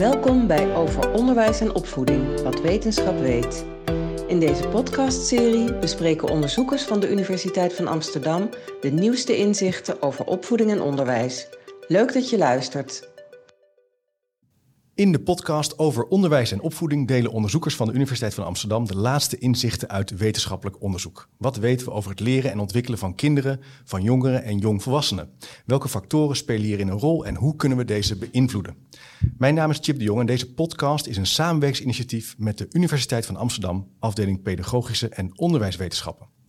Welkom 0.00 0.46
bij 0.46 0.74
Over 0.74 1.10
Onderwijs 1.12 1.60
en 1.60 1.74
Opvoeding, 1.74 2.40
wat 2.42 2.60
wetenschap 2.60 3.18
weet. 3.18 3.64
In 4.26 4.40
deze 4.40 4.68
podcastserie 4.68 5.74
bespreken 5.74 6.28
onderzoekers 6.28 6.82
van 6.82 7.00
de 7.00 7.10
Universiteit 7.10 7.74
van 7.74 7.86
Amsterdam 7.86 8.48
de 8.80 8.90
nieuwste 8.90 9.36
inzichten 9.36 10.02
over 10.02 10.24
opvoeding 10.24 10.70
en 10.70 10.82
onderwijs. 10.82 11.48
Leuk 11.88 12.12
dat 12.12 12.30
je 12.30 12.38
luistert. 12.38 13.09
In 15.00 15.12
de 15.12 15.20
podcast 15.20 15.78
over 15.78 16.04
onderwijs 16.04 16.52
en 16.52 16.60
opvoeding 16.60 17.08
delen 17.08 17.30
onderzoekers 17.30 17.76
van 17.76 17.86
de 17.86 17.92
Universiteit 17.92 18.34
van 18.34 18.44
Amsterdam 18.44 18.86
de 18.86 18.96
laatste 18.96 19.38
inzichten 19.38 19.88
uit 19.88 20.10
wetenschappelijk 20.10 20.82
onderzoek. 20.82 21.28
Wat 21.36 21.56
weten 21.56 21.86
we 21.86 21.92
over 21.92 22.10
het 22.10 22.20
leren 22.20 22.50
en 22.50 22.58
ontwikkelen 22.58 22.98
van 22.98 23.14
kinderen, 23.14 23.60
van 23.84 24.02
jongeren 24.02 24.42
en 24.44 24.58
jongvolwassenen? 24.58 25.30
Welke 25.66 25.88
factoren 25.88 26.36
spelen 26.36 26.66
hierin 26.66 26.88
een 26.88 26.98
rol 26.98 27.26
en 27.26 27.34
hoe 27.34 27.56
kunnen 27.56 27.78
we 27.78 27.84
deze 27.84 28.16
beïnvloeden? 28.16 28.76
Mijn 29.38 29.54
naam 29.54 29.70
is 29.70 29.78
Chip 29.80 29.98
de 29.98 30.04
Jong 30.04 30.20
en 30.20 30.26
deze 30.26 30.52
podcast 30.52 31.06
is 31.06 31.16
een 31.16 31.26
samenwerkingsinitiatief 31.26 32.34
met 32.38 32.58
de 32.58 32.68
Universiteit 32.70 33.26
van 33.26 33.36
Amsterdam, 33.36 33.88
afdeling 33.98 34.42
Pedagogische 34.42 35.08
en 35.08 35.38
Onderwijswetenschappen. 35.38 36.39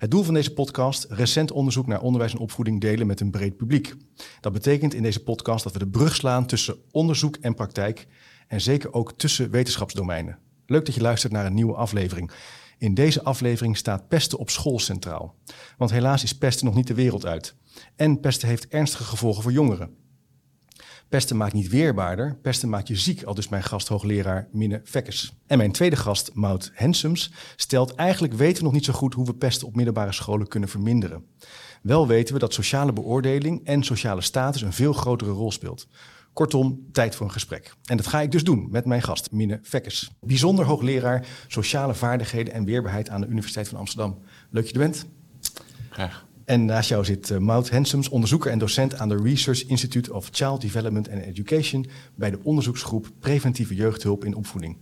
Het 0.00 0.10
doel 0.10 0.22
van 0.22 0.34
deze 0.34 0.52
podcast, 0.52 1.06
recent 1.08 1.52
onderzoek 1.52 1.86
naar 1.86 2.00
onderwijs 2.00 2.32
en 2.32 2.38
opvoeding 2.38 2.80
delen 2.80 3.06
met 3.06 3.20
een 3.20 3.30
breed 3.30 3.56
publiek. 3.56 3.94
Dat 4.40 4.52
betekent 4.52 4.94
in 4.94 5.02
deze 5.02 5.22
podcast 5.22 5.64
dat 5.64 5.72
we 5.72 5.78
de 5.78 5.88
brug 5.88 6.14
slaan 6.14 6.46
tussen 6.46 6.76
onderzoek 6.90 7.36
en 7.36 7.54
praktijk 7.54 8.06
en 8.48 8.60
zeker 8.60 8.92
ook 8.92 9.12
tussen 9.12 9.50
wetenschapsdomeinen. 9.50 10.38
Leuk 10.66 10.86
dat 10.86 10.94
je 10.94 11.00
luistert 11.00 11.32
naar 11.32 11.46
een 11.46 11.54
nieuwe 11.54 11.74
aflevering. 11.74 12.30
In 12.78 12.94
deze 12.94 13.22
aflevering 13.22 13.76
staat 13.76 14.08
pesten 14.08 14.38
op 14.38 14.50
school 14.50 14.78
centraal. 14.78 15.34
Want 15.76 15.90
helaas 15.90 16.22
is 16.22 16.38
pesten 16.38 16.66
nog 16.66 16.74
niet 16.74 16.86
de 16.86 16.94
wereld 16.94 17.26
uit. 17.26 17.54
En 17.96 18.20
pesten 18.20 18.48
heeft 18.48 18.68
ernstige 18.68 19.04
gevolgen 19.04 19.42
voor 19.42 19.52
jongeren. 19.52 19.96
Pesten 21.10 21.36
maakt 21.36 21.52
niet 21.52 21.68
weerbaarder, 21.68 22.36
pesten 22.42 22.68
maakt 22.68 22.88
je 22.88 22.96
ziek, 22.96 23.22
al 23.22 23.34
dus 23.34 23.48
mijn 23.48 23.62
gast 23.62 23.88
hoogleraar 23.88 24.48
Minne 24.52 24.80
Vekkes. 24.84 25.32
En 25.46 25.58
mijn 25.58 25.72
tweede 25.72 25.96
gast, 25.96 26.30
Maud 26.34 26.70
Hensums, 26.74 27.32
stelt 27.56 27.94
eigenlijk 27.94 28.34
weten 28.34 28.56
we 28.56 28.64
nog 28.64 28.72
niet 28.72 28.84
zo 28.84 28.92
goed 28.92 29.14
hoe 29.14 29.26
we 29.26 29.34
pesten 29.34 29.66
op 29.66 29.76
middelbare 29.76 30.12
scholen 30.12 30.48
kunnen 30.48 30.68
verminderen. 30.68 31.24
Wel 31.82 32.06
weten 32.06 32.34
we 32.34 32.40
dat 32.40 32.54
sociale 32.54 32.92
beoordeling 32.92 33.66
en 33.66 33.82
sociale 33.82 34.20
status 34.20 34.62
een 34.62 34.72
veel 34.72 34.92
grotere 34.92 35.30
rol 35.30 35.52
speelt. 35.52 35.88
Kortom, 36.32 36.86
tijd 36.92 37.14
voor 37.14 37.26
een 37.26 37.32
gesprek. 37.32 37.74
En 37.84 37.96
dat 37.96 38.06
ga 38.06 38.20
ik 38.20 38.32
dus 38.32 38.44
doen 38.44 38.68
met 38.70 38.84
mijn 38.84 39.02
gast, 39.02 39.30
Minne 39.30 39.58
Vekkes. 39.62 40.10
Bijzonder 40.20 40.64
hoogleraar 40.64 41.26
sociale 41.46 41.94
vaardigheden 41.94 42.52
en 42.52 42.64
weerbaarheid 42.64 43.08
aan 43.08 43.20
de 43.20 43.26
Universiteit 43.26 43.68
van 43.68 43.78
Amsterdam. 43.78 44.18
Leuk 44.50 44.66
je 44.66 44.72
er 44.72 44.78
bent. 44.78 45.06
Graag. 45.90 46.28
En 46.50 46.64
naast 46.64 46.88
jou 46.88 47.04
zit 47.04 47.30
uh, 47.30 47.38
Maud 47.38 47.70
Hensums, 47.70 48.08
onderzoeker 48.08 48.50
en 48.50 48.58
docent 48.58 48.98
aan 48.98 49.08
de 49.08 49.16
Research 49.22 49.66
Institute 49.66 50.14
of 50.14 50.28
Child 50.32 50.60
Development 50.60 51.10
and 51.10 51.22
Education 51.22 51.86
bij 52.14 52.30
de 52.30 52.38
onderzoeksgroep 52.42 53.10
Preventieve 53.18 53.74
Jeugdhulp 53.74 54.24
in 54.24 54.34
Opvoeding. 54.34 54.76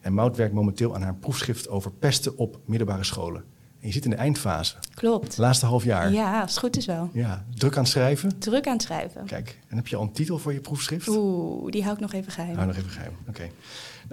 En 0.00 0.14
Maud 0.14 0.36
werkt 0.36 0.54
momenteel 0.54 0.94
aan 0.94 1.02
haar 1.02 1.14
proefschrift 1.14 1.68
over 1.68 1.92
pesten 1.92 2.36
op 2.36 2.60
middelbare 2.64 3.04
scholen. 3.04 3.44
En 3.80 3.86
je 3.86 3.92
zit 3.92 4.04
in 4.04 4.10
de 4.10 4.16
eindfase. 4.16 4.74
Klopt. 4.94 5.38
Laatste 5.38 5.66
half 5.66 5.84
jaar. 5.84 6.12
Ja, 6.12 6.40
als 6.40 6.50
het 6.50 6.60
goed 6.60 6.76
is 6.76 6.86
wel. 6.86 7.10
Ja, 7.12 7.44
druk 7.54 7.76
aan 7.76 7.82
het 7.82 7.92
schrijven. 7.92 8.38
Druk 8.38 8.66
aan 8.66 8.72
het 8.72 8.82
schrijven. 8.82 9.24
Kijk, 9.24 9.58
en 9.68 9.76
heb 9.76 9.86
je 9.86 9.96
al 9.96 10.02
een 10.02 10.12
titel 10.12 10.38
voor 10.38 10.52
je 10.52 10.60
proefschrift? 10.60 11.08
Oeh, 11.08 11.70
die 11.70 11.82
hou 11.82 11.94
ik 11.94 12.00
nog 12.00 12.12
even 12.12 12.32
geheim. 12.32 12.54
Hou 12.54 12.66
nog 12.66 12.76
even 12.76 12.90
geheim, 12.90 13.12
oké. 13.28 13.48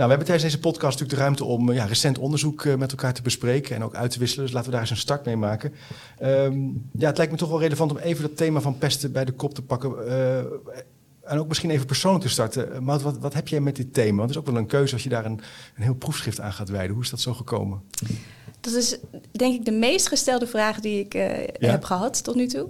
We 0.05 0.09
hebben 0.09 0.28
tijdens 0.28 0.52
deze 0.52 0.59
podcast 0.59 1.00
natuurlijk 1.00 1.17
de 1.19 1.23
ruimte 1.25 1.44
om 1.45 1.72
ja, 1.72 1.86
recent 1.86 2.17
onderzoek 2.17 2.64
uh, 2.64 2.75
met 2.75 2.92
elkaar 2.92 3.14
te 3.14 3.22
bespreken 3.22 3.75
en 3.75 3.83
ook 3.83 3.95
uit 3.95 4.11
te 4.11 4.19
wisselen. 4.19 4.45
Dus 4.45 4.53
laten 4.53 4.69
we 4.69 4.75
daar 4.75 4.86
eens 4.86 4.95
een 4.95 5.05
start 5.05 5.25
mee 5.25 5.36
maken. 5.36 5.73
Um, 6.22 6.89
ja, 6.92 7.08
het 7.08 7.17
lijkt 7.17 7.31
me 7.31 7.38
toch 7.38 7.50
wel 7.50 7.59
relevant 7.59 7.92
om 7.92 7.97
even 7.97 8.22
dat 8.22 8.38
thema 8.38 8.61
van 8.61 8.77
pesten 8.77 9.11
bij 9.11 9.25
de 9.25 9.31
kop 9.31 9.53
te 9.53 9.61
pakken. 9.61 9.94
Uh, 10.08 10.38
en 11.22 11.39
ook 11.39 11.47
misschien 11.47 11.70
even 11.70 11.86
persoonlijk 11.86 12.23
te 12.23 12.30
starten. 12.30 12.83
Maud, 12.83 13.02
wat, 13.02 13.17
wat 13.17 13.33
heb 13.33 13.47
jij 13.47 13.59
met 13.59 13.75
dit 13.75 13.94
thema? 13.94 14.17
Want 14.17 14.22
het 14.22 14.30
is 14.30 14.38
ook 14.38 14.45
wel 14.45 14.61
een 14.61 14.67
keuze 14.67 14.94
als 14.94 15.03
je 15.03 15.09
daar 15.09 15.25
een, 15.25 15.42
een 15.75 15.83
heel 15.83 15.95
proefschrift 15.95 16.39
aan 16.39 16.53
gaat 16.53 16.70
wijden. 16.70 16.94
Hoe 16.94 17.03
is 17.03 17.09
dat 17.09 17.20
zo 17.20 17.33
gekomen? 17.33 17.81
Dat 18.60 18.73
is 18.73 18.98
denk 19.31 19.54
ik 19.55 19.66
de 19.66 19.71
meest 19.71 20.08
gestelde 20.08 20.48
vraag 20.48 20.80
die 20.80 20.99
ik 20.99 21.14
uh, 21.14 21.48
ja? 21.48 21.70
heb 21.70 21.83
gehad 21.83 22.23
tot 22.23 22.36
nu 22.36 22.48
toe. 22.48 22.70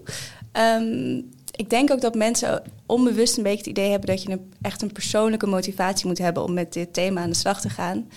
Um, 0.54 1.30
ik 1.60 1.70
denk 1.70 1.92
ook 1.92 2.02
dat 2.02 2.16
mensen 2.16 2.64
onbewust 2.86 3.38
een 3.38 3.44
beetje 3.44 3.58
het 3.58 3.68
idee 3.68 3.90
hebben 3.90 4.10
dat 4.10 4.24
je 4.24 4.32
een, 4.32 4.54
echt 4.62 4.82
een 4.82 4.92
persoonlijke 4.92 5.48
motivatie 5.48 6.08
moet 6.08 6.18
hebben 6.18 6.44
om 6.44 6.54
met 6.54 6.74
dit 6.74 6.94
thema 6.94 7.22
aan 7.22 7.30
de 7.30 7.36
slag 7.36 7.62
te 7.62 7.70
gaan. 7.70 8.10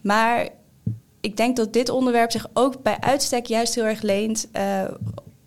Maar 0.00 0.48
ik 1.20 1.36
denk 1.36 1.56
dat 1.56 1.72
dit 1.72 1.88
onderwerp 1.88 2.30
zich 2.30 2.46
ook 2.52 2.82
bij 2.82 2.96
uitstek 3.00 3.46
juist 3.46 3.74
heel 3.74 3.84
erg 3.84 4.02
leent 4.02 4.48
uh, 4.52 4.84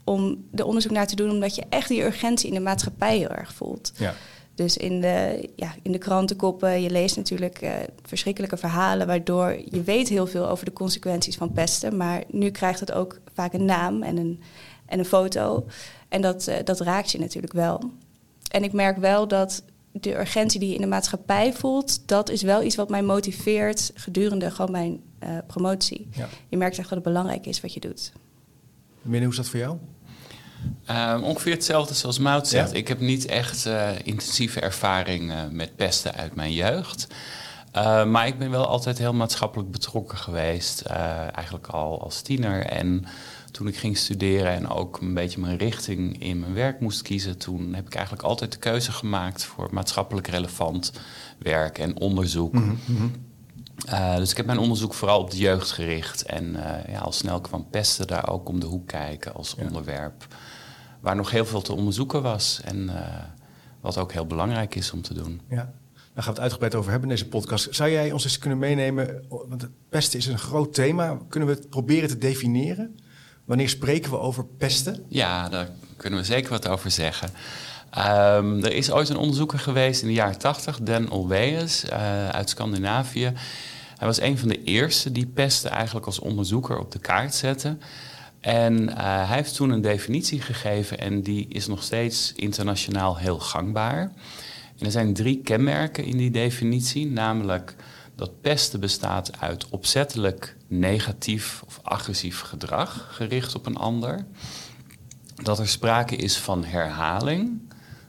om 0.04 0.46
er 0.56 0.66
onderzoek 0.66 0.92
naar 0.92 1.08
te 1.08 1.16
doen, 1.16 1.32
omdat 1.32 1.56
je 1.56 1.64
echt 1.70 1.88
die 1.88 2.04
urgentie 2.04 2.48
in 2.48 2.54
de 2.54 2.60
maatschappij 2.60 3.18
heel 3.18 3.30
erg 3.30 3.54
voelt. 3.54 3.92
Ja. 3.98 4.14
Dus 4.56 4.78
in 4.78 5.02
de, 5.02 5.50
ja, 5.56 5.76
in 5.82 5.92
de 5.92 5.98
krantenkoppen, 5.98 6.82
je 6.82 6.90
leest 6.90 7.16
natuurlijk 7.16 7.62
uh, 7.62 7.72
verschrikkelijke 8.06 8.58
verhalen, 8.58 9.08
waardoor 9.08 9.62
je 9.70 9.84
weet 9.84 10.10
heel 10.10 10.28
veel 10.28 10.48
over 10.50 10.66
de 10.66 10.74
consequenties 10.74 11.38
van 11.38 11.52
pesten. 11.52 11.98
Maar 11.98 12.24
nu 12.28 12.50
krijgt 12.50 12.80
het 12.80 12.92
ook 12.92 13.20
vaak 13.34 13.54
een 13.54 13.66
naam 13.66 14.04
en 14.04 14.18
een, 14.18 14.42
en 14.86 15.00
een 15.00 15.06
foto. 15.06 15.66
En 16.10 16.22
dat, 16.22 16.48
uh, 16.48 16.56
dat 16.64 16.80
raakt 16.80 17.12
je 17.12 17.20
natuurlijk 17.20 17.54
wel. 17.54 17.92
En 18.52 18.64
ik 18.64 18.74
merk 18.74 18.98
wel 18.98 19.28
dat 19.28 19.64
de 19.92 20.20
urgentie 20.20 20.60
die 20.60 20.70
je 20.70 20.76
in 20.76 20.82
de 20.82 20.88
maatschappij 20.88 21.54
voelt, 21.54 22.08
dat 22.08 22.30
is 22.30 22.42
wel 22.42 22.64
iets 22.64 22.76
wat 22.76 22.90
mij 22.90 23.02
motiveert 23.02 23.92
gedurende 23.96 24.52
gewoon 24.52 24.72
mijn 24.72 25.02
uh, 25.24 25.30
promotie. 25.48 26.08
Ja. 26.12 26.28
Je 26.48 26.58
merkt 26.58 26.78
echt 26.78 26.90
dat 26.90 26.98
het 26.98 27.08
belangrijk 27.08 27.46
is 27.46 27.62
wat 27.62 27.74
je 27.74 27.80
doet. 27.80 28.12
Minne, 29.02 29.26
hoe 29.26 29.30
is 29.30 29.40
dat 29.40 29.50
voor 29.50 29.60
jou? 29.60 29.78
Um, 30.90 31.24
ongeveer 31.24 31.54
hetzelfde 31.54 31.94
zoals 31.94 32.20
Mout 32.20 32.48
zegt. 32.48 32.72
Ja? 32.72 32.78
Ik 32.78 32.88
heb 32.88 33.00
niet 33.00 33.26
echt 33.26 33.66
uh, 33.66 33.90
intensieve 34.04 34.60
ervaring 34.60 35.32
uh, 35.32 35.38
met 35.52 35.76
pesten 35.76 36.14
uit 36.14 36.36
mijn 36.36 36.54
jeugd. 36.54 37.08
Uh, 37.76 38.06
maar 38.06 38.28
ik 38.28 38.38
ben 38.38 38.52
wel 38.52 38.66
altijd 38.66 38.98
heel 38.98 39.14
maatschappelijk 39.14 39.72
betrokken 39.72 40.18
geweest. 40.18 40.82
eigenlijk 40.82 41.68
al 41.68 42.02
als 42.02 42.22
tiener. 42.22 42.66
En 42.66 43.06
toen 43.52 43.68
ik 43.68 43.78
ging 43.78 43.98
studeren 43.98 44.52
en 44.52 44.68
ook 44.68 45.02
een 45.02 45.14
beetje 45.14 45.40
mijn 45.40 45.58
richting 45.58 46.22
in 46.22 46.40
mijn 46.40 46.54
werk 46.54 46.80
moest 46.80 47.02
kiezen, 47.02 47.38
toen 47.38 47.74
heb 47.74 47.86
ik 47.86 47.94
eigenlijk 47.94 48.26
altijd 48.26 48.52
de 48.52 48.58
keuze 48.58 48.92
gemaakt 48.92 49.44
voor 49.44 49.68
maatschappelijk 49.72 50.28
relevant 50.28 50.92
werk 51.38 51.78
en 51.78 52.00
onderzoek. 52.00 52.54
Mm 52.54 52.78
-hmm. 52.86 53.12
uh, 53.90 54.16
dus 54.16 54.32
ik 54.32 54.38
heb 54.38 54.46
mijn 54.46 54.58
onderzoek 54.58 54.94
vooral 54.94 55.20
op 55.20 55.32
de 55.32 55.38
jeugd 55.38 55.72
gericht. 55.72 56.24
En 56.24 56.46
uh, 56.46 56.62
ja, 56.88 57.00
al 57.00 57.12
snel 57.12 57.42
kwam 57.42 57.70
pesten 57.70 58.08
daar 58.08 58.30
ook 58.30 58.50
om 58.50 58.60
de 58.60 58.66
hoek 58.66 58.88
kijken 58.88 59.34
als 59.34 59.56
ja. 59.58 59.64
onderwerp. 59.64 60.28
Waar 61.00 61.16
nog 61.16 61.32
heel 61.32 61.46
veel 61.46 61.62
te 61.62 61.74
onderzoeken 61.74 62.22
was. 62.22 62.62
En 62.64 62.78
uh, 62.78 62.94
wat 63.82 63.98
ook 63.98 64.12
heel 64.12 64.26
belangrijk 64.26 64.76
is 64.76 64.92
om 64.92 65.02
te 65.02 65.14
doen. 65.14 65.42
Ja. 65.50 65.72
Daar 66.14 66.24
gaan 66.24 66.34
we 66.34 66.40
het 66.40 66.40
uitgebreid 66.40 66.76
over 66.76 66.92
hebben 66.92 67.10
in 67.10 67.16
deze 67.16 67.30
podcast. 67.30 67.76
Zou 67.76 67.90
jij 67.90 68.12
ons 68.12 68.24
eens 68.24 68.38
kunnen 68.38 68.60
meenemen? 68.60 69.26
Want 69.30 69.70
pesten 69.90 70.20
is 70.20 70.26
een 70.26 70.40
groot 70.40 70.74
thema. 70.74 71.18
Kunnen 71.30 71.50
we 71.50 71.56
het 71.56 71.70
proberen 71.70 72.10
te 72.10 72.18
definiëren? 72.18 72.96
Wanneer 73.50 73.70
spreken 73.70 74.12
we 74.12 74.20
over 74.20 74.46
pesten? 74.46 75.06
Ja, 75.08 75.50
daar 75.50 75.70
kunnen 75.98 76.20
we 76.20 76.26
zeker 76.26 76.50
wat 76.50 76.68
over 76.68 76.92
zeggen. 76.92 77.30
Um, 77.98 78.64
er 78.64 78.74
is 78.74 78.92
ooit 78.92 79.10
een 79.10 79.18
onderzoeker 79.18 79.60
geweest 79.60 80.02
in 80.02 80.08
de 80.08 80.14
jaren 80.14 80.38
80, 80.38 80.80
Dan 80.82 81.12
Olweus 81.12 81.86
uh, 81.86 82.30
uit 82.30 82.50
Scandinavië. 82.50 83.34
Hij 83.98 84.08
was 84.08 84.22
een 84.22 84.38
van 84.38 84.48
de 84.48 84.64
eerste 84.64 85.12
die 85.12 85.26
pesten 85.26 85.72
eigenlijk 85.72 86.06
als 86.06 86.20
onderzoeker 86.20 86.80
op 86.80 86.92
de 86.92 87.00
kaart 87.00 87.36
zette. 87.36 87.78
En 88.40 88.82
uh, 88.82 88.96
hij 89.28 89.36
heeft 89.36 89.56
toen 89.56 89.70
een 89.70 89.82
definitie 89.82 90.42
gegeven 90.42 91.00
en 91.00 91.22
die 91.22 91.48
is 91.48 91.68
nog 91.68 91.84
steeds 91.84 92.34
internationaal 92.36 93.18
heel 93.18 93.40
gangbaar. 93.40 94.02
En 94.78 94.86
er 94.86 94.92
zijn 94.92 95.14
drie 95.14 95.42
kenmerken 95.44 96.04
in 96.04 96.18
die 96.18 96.32
definitie, 96.32 97.08
namelijk 97.08 97.76
dat 98.20 98.42
pesten 98.42 98.80
bestaat 98.80 99.40
uit 99.40 99.70
opzettelijk 99.70 100.58
negatief 100.68 101.62
of 101.66 101.80
agressief 101.84 102.42
gedrag 102.42 103.08
gericht 103.12 103.56
op 103.56 103.66
een 103.66 103.78
ander. 103.78 104.26
Dat 105.36 105.60
er 105.60 105.68
sprake 105.68 106.16
is 106.16 106.38
van 106.38 106.64
herhaling. 106.64 107.62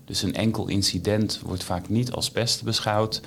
Dus 0.05 0.23
een 0.23 0.35
enkel 0.35 0.69
incident 0.69 1.41
wordt 1.43 1.65
vaak 1.65 1.89
niet 1.89 2.13
als 2.13 2.31
pesten 2.31 2.65
beschouwd. 2.65 3.21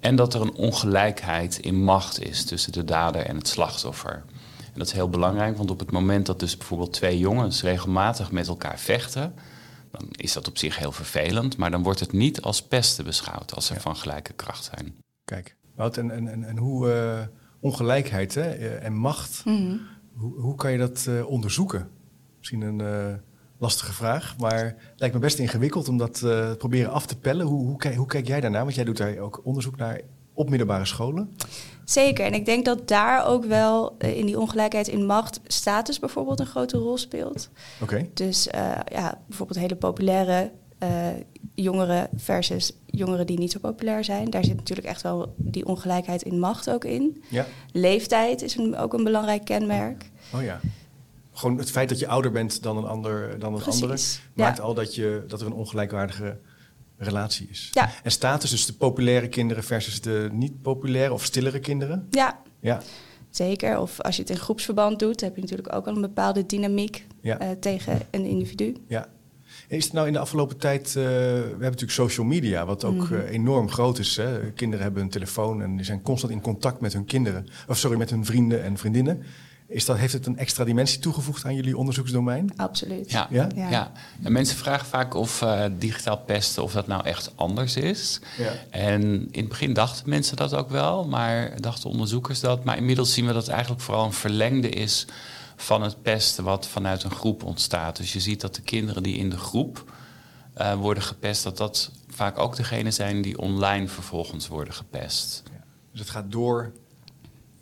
En 0.00 0.16
dat 0.16 0.34
er 0.34 0.40
een 0.40 0.54
ongelijkheid 0.54 1.58
in 1.58 1.84
macht 1.84 2.22
is 2.22 2.44
tussen 2.44 2.72
de 2.72 2.84
dader 2.84 3.22
en 3.22 3.36
het 3.36 3.48
slachtoffer. 3.48 4.24
En 4.58 4.78
dat 4.82 4.86
is 4.86 4.92
heel 4.92 5.10
belangrijk, 5.10 5.56
want 5.56 5.70
op 5.70 5.78
het 5.78 5.90
moment 5.90 6.26
dat 6.26 6.40
dus 6.40 6.56
bijvoorbeeld 6.56 6.92
twee 6.92 7.18
jongens 7.18 7.62
regelmatig 7.62 8.30
met 8.30 8.46
elkaar 8.46 8.78
vechten, 8.78 9.34
dan 9.90 10.08
is 10.10 10.32
dat 10.32 10.48
op 10.48 10.58
zich 10.58 10.78
heel 10.78 10.92
vervelend. 10.92 11.56
Maar 11.56 11.70
dan 11.70 11.82
wordt 11.82 12.00
het 12.00 12.12
niet 12.12 12.42
als 12.42 12.62
pesten 12.62 13.04
beschouwd 13.04 13.54
als 13.54 13.68
er 13.68 13.74
ja. 13.74 13.80
van 13.80 13.96
gelijke 13.96 14.32
kracht 14.32 14.70
zijn. 14.74 14.96
Kijk, 15.24 15.55
Wout, 15.76 15.96
en, 15.96 16.10
en, 16.10 16.44
en 16.44 16.56
hoe 16.56 16.88
uh, 16.88 17.20
ongelijkheid 17.60 18.34
hè, 18.34 18.50
en 18.78 18.94
macht, 18.94 19.44
mm 19.44 19.56
-hmm. 19.56 19.80
hoe, 20.16 20.40
hoe, 20.40 20.54
kan 20.54 20.72
je 20.72 20.78
dat 20.78 21.06
uh, 21.08 21.26
onderzoeken? 21.26 21.88
Misschien 22.38 22.60
een 22.60 22.78
uh, 22.78 23.14
lastige 23.58 23.92
vraag, 23.92 24.38
maar 24.38 24.76
lijkt 24.96 25.14
me 25.14 25.20
best 25.20 25.38
ingewikkeld 25.38 25.88
om 25.88 25.96
dat 25.96 26.24
proberen 26.58 26.92
af 26.92 27.06
te 27.06 27.18
pellen. 27.18 27.46
Hoe, 27.46 27.66
hoe, 27.66 27.76
kijk, 27.76 27.94
hoe 27.94 28.06
kijk 28.06 28.26
jij 28.26 28.40
daarnaar? 28.40 28.62
Want 28.62 28.74
jij 28.74 28.84
doet 28.84 28.96
daar 28.96 29.18
ook 29.18 29.40
onderzoek 29.44 29.76
naar 29.76 30.00
op 30.36 30.50
middelbare 30.50 30.84
scholen. 30.84 31.36
Zeker, 31.84 32.24
en 32.24 32.34
ik 32.34 32.44
denk 32.44 32.64
dat 32.64 32.88
daar 32.88 33.26
ook 33.26 33.44
wel 33.44 33.96
uh, 33.98 34.16
in 34.16 34.26
die 34.26 34.38
ongelijkheid 34.38 34.88
in 34.88 35.06
macht 35.06 35.40
status 35.46 35.98
bijvoorbeeld 35.98 36.40
een 36.40 36.46
grote 36.46 36.76
rol 36.76 36.98
speelt. 36.98 37.50
Oké. 37.80 37.92
Okay. 37.92 38.10
Dus 38.14 38.46
uh, 38.46 38.52
ja, 38.92 39.20
bijvoorbeeld 39.26 39.58
hele 39.58 39.76
populaire 39.76 40.52
uh, 40.82 41.08
jongeren 41.54 42.08
versus 42.16 42.72
jongeren 42.86 43.26
die 43.26 43.38
niet 43.38 43.52
zo 43.52 43.58
populair 43.58 44.04
zijn. 44.04 44.30
Daar 44.30 44.44
zit 44.44 44.56
natuurlijk 44.56 44.88
echt 44.88 45.02
wel 45.02 45.34
die 45.36 45.66
ongelijkheid 45.66 46.22
in 46.22 46.38
macht 46.38 46.70
ook 46.70 46.84
in. 46.84 47.22
Ja. 47.28 47.46
Leeftijd 47.72 48.42
is 48.42 48.56
een, 48.56 48.76
ook 48.76 48.92
een 48.92 49.04
belangrijk 49.04 49.44
kenmerk. 49.44 50.10
Oh 50.34 50.42
ja. 50.42 50.60
Gewoon 51.32 51.58
het 51.58 51.70
feit 51.70 51.88
dat 51.88 51.98
je 51.98 52.06
ouder 52.08 52.30
bent 52.30 52.62
dan 52.62 52.76
een, 52.76 52.84
ander, 52.86 53.38
dan 53.38 53.54
een 53.54 53.60
Precies, 53.60 53.82
andere... 53.82 54.00
ja. 54.34 54.44
maakt 54.44 54.60
al 54.60 54.74
dat, 54.74 54.94
je, 54.94 55.24
dat 55.28 55.40
er 55.40 55.46
een 55.46 55.52
ongelijkwaardige 55.52 56.38
relatie 56.98 57.46
is. 57.50 57.70
Ja. 57.72 57.90
En 58.02 58.10
status 58.10 58.50
dus 58.50 58.66
de 58.66 58.72
populaire 58.72 59.28
kinderen 59.28 59.64
versus 59.64 60.00
de 60.00 60.28
niet 60.32 60.62
populaire 60.62 61.12
of 61.12 61.24
stillere 61.24 61.58
kinderen? 61.60 62.06
Ja, 62.10 62.38
Ja. 62.60 62.80
zeker. 63.30 63.78
Of 63.80 64.00
als 64.00 64.16
je 64.16 64.22
het 64.22 64.30
in 64.30 64.36
groepsverband 64.36 64.98
doet, 64.98 65.20
heb 65.20 65.34
je 65.34 65.40
natuurlijk 65.40 65.74
ook 65.74 65.86
al 65.86 65.94
een 65.94 66.00
bepaalde 66.00 66.46
dynamiek 66.46 67.06
Ja. 67.20 67.38
eh, 67.38 67.48
tegen 67.60 68.00
een 68.10 68.24
individu. 68.24 68.76
Ja. 68.88 69.08
Is 69.68 69.84
het 69.84 69.92
nou 69.92 70.06
in 70.06 70.12
de 70.12 70.18
afgelopen 70.18 70.56
tijd, 70.56 70.86
eh, 70.86 70.94
we 70.94 71.00
hebben 71.48 71.60
natuurlijk 71.60 71.90
social 71.92 72.26
media, 72.26 72.66
wat 72.66 72.84
ook 72.84 72.94
Mhm. 72.94 73.14
eh, 73.14 73.30
enorm 73.32 73.70
groot 73.70 73.98
is. 73.98 74.16
Hè? 74.16 74.50
Kinderen 74.52 74.84
hebben 74.84 75.02
een 75.02 75.08
telefoon 75.10 75.62
en 75.62 75.76
die 75.76 75.84
zijn 75.84 76.02
constant 76.02 76.32
in 76.32 76.40
contact 76.40 76.80
met 76.80 76.92
hun 76.92 77.04
kinderen, 77.04 77.46
of 77.68 77.78
sorry, 77.78 77.96
met 77.98 78.10
hun 78.10 78.24
vrienden 78.24 78.62
en 78.62 78.76
vriendinnen. 78.78 79.22
Is 79.68 79.84
dat, 79.84 79.96
heeft 79.96 80.12
het 80.12 80.26
een 80.26 80.38
extra 80.38 80.64
dimensie 80.64 80.98
toegevoegd 80.98 81.44
aan 81.44 81.54
jullie 81.54 81.76
onderzoeksdomein? 81.76 82.52
Absoluut. 82.56 83.10
Ja, 83.10 83.26
Ja? 83.30 83.48
ja. 83.54 83.70
Ja. 83.70 83.92
En 84.22 84.32
mensen 84.32 84.56
vragen 84.56 84.86
vaak 84.86 85.14
of 85.14 85.42
eh, 85.42 85.64
digitaal 85.78 86.18
pesten, 86.18 86.62
of 86.62 86.72
dat 86.72 86.86
nou 86.86 87.04
echt 87.04 87.32
anders 87.34 87.76
is. 87.76 88.20
Ja. 88.38 88.52
En 88.70 89.02
in 89.30 89.40
het 89.40 89.48
begin 89.48 89.72
dachten 89.72 90.08
mensen 90.08 90.36
dat 90.36 90.54
ook 90.54 90.70
wel, 90.70 91.04
maar 91.08 91.60
dachten 91.60 91.90
onderzoekers 91.90 92.40
dat. 92.40 92.64
Maar 92.64 92.76
inmiddels 92.76 93.12
zien 93.12 93.26
we 93.26 93.32
dat 93.32 93.42
het 93.42 93.50
eigenlijk 93.52 93.82
vooral 93.82 94.04
een 94.04 94.12
verlengde 94.12 94.68
is 94.68 95.06
van 95.56 95.82
het 95.82 96.02
pesten 96.02 96.44
wat 96.44 96.68
vanuit 96.68 97.02
een 97.02 97.10
groep 97.10 97.42
ontstaat. 97.44 97.96
Dus 97.96 98.12
je 98.12 98.20
ziet 98.20 98.40
dat 98.40 98.54
de 98.54 98.62
kinderen 98.62 99.02
die 99.02 99.16
in 99.16 99.30
de 99.30 99.38
groep 99.38 99.92
eh, 100.54 100.74
worden 100.74 101.02
gepest, 101.02 101.42
dat 101.42 101.56
dat 101.56 101.90
vaak 102.08 102.38
ook 102.38 102.56
degene 102.56 102.90
zijn 102.90 103.22
die 103.22 103.38
online 103.38 103.88
vervolgens 103.88 104.48
worden 104.48 104.74
gepest. 104.74 105.42
Dus 105.90 106.00
het 106.00 106.10
gaat 106.10 106.32
door. 106.32 106.72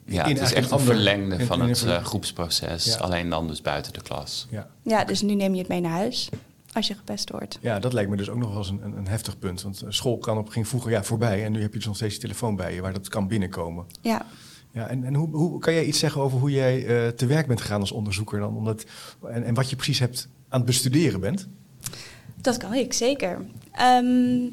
Ja, 0.06 0.24
In 0.24 0.34
het 0.34 0.44
is 0.44 0.52
echt 0.52 0.70
een 0.70 0.80
verlengde 0.80 1.46
van 1.46 1.60
het 1.60 1.82
eh, 1.84 2.04
groepsproces, 2.04 2.84
Ja. 2.84 2.96
alleen 2.96 3.28
dan 3.28 3.46
dus 3.48 3.60
buiten 3.62 3.92
de 3.92 4.02
klas. 4.02 4.46
Ja. 4.50 4.66
Ja, 4.82 5.04
dus 5.04 5.22
nu 5.22 5.34
neem 5.34 5.52
je 5.52 5.58
het 5.58 5.68
mee 5.68 5.80
naar 5.80 5.90
huis 5.92 6.28
als 6.72 6.86
je 6.86 6.94
gepest 6.94 7.30
wordt. 7.30 7.58
ja, 7.60 7.78
dat 7.78 7.92
lijkt 7.92 8.10
me 8.10 8.16
dus 8.16 8.28
ook 8.30 8.38
nog 8.38 8.48
wel 8.48 8.58
eens 8.58 8.68
een, 8.68 8.80
een, 8.84 8.96
een 8.96 9.06
heftig 9.08 9.38
punt. 9.38 9.62
Want 9.62 9.82
eh, 9.82 9.90
school 9.90 10.18
kan 10.18 10.38
op, 10.38 10.48
ging 10.48 10.68
vroeger 10.68 10.90
ja, 10.90 11.02
voorbij 11.04 11.44
en 11.44 11.52
nu 11.52 11.60
heb 11.60 11.70
je 11.72 11.78
dus 11.78 11.86
nog 11.86 11.96
steeds 11.96 12.14
je 12.14 12.20
telefoon 12.20 12.56
bij 12.56 12.74
je 12.74 12.80
waar 12.80 12.92
dat 12.92 13.08
kan 13.08 13.28
binnenkomen. 13.28 13.86
Ja, 14.00 14.26
Ja, 14.74 14.88
en 14.88 15.04
en 15.04 15.14
hoe, 15.14 15.28
hoe 15.30 15.58
kan 15.58 15.74
jij 15.74 15.84
iets 15.84 15.98
zeggen 15.98 16.20
over 16.20 16.38
hoe 16.38 16.50
jij 16.50 16.86
eh, 16.86 17.08
te 17.08 17.26
werk 17.26 17.46
bent 17.46 17.60
gegaan 17.60 17.80
als 17.80 17.92
onderzoeker 17.92 18.38
dan? 18.38 18.56
Omdat, 18.56 18.84
en, 19.28 19.44
en 19.44 19.54
wat 19.54 19.70
je 19.70 19.76
precies 19.76 19.98
hebt 19.98 20.28
aan 20.48 20.58
het 20.58 20.66
bestuderen 20.66 21.20
bent? 21.20 21.48
dat 22.44 22.56
kan 22.56 22.74
ik 22.74 22.92
zeker. 22.92 23.38
Ehm, 23.72 24.48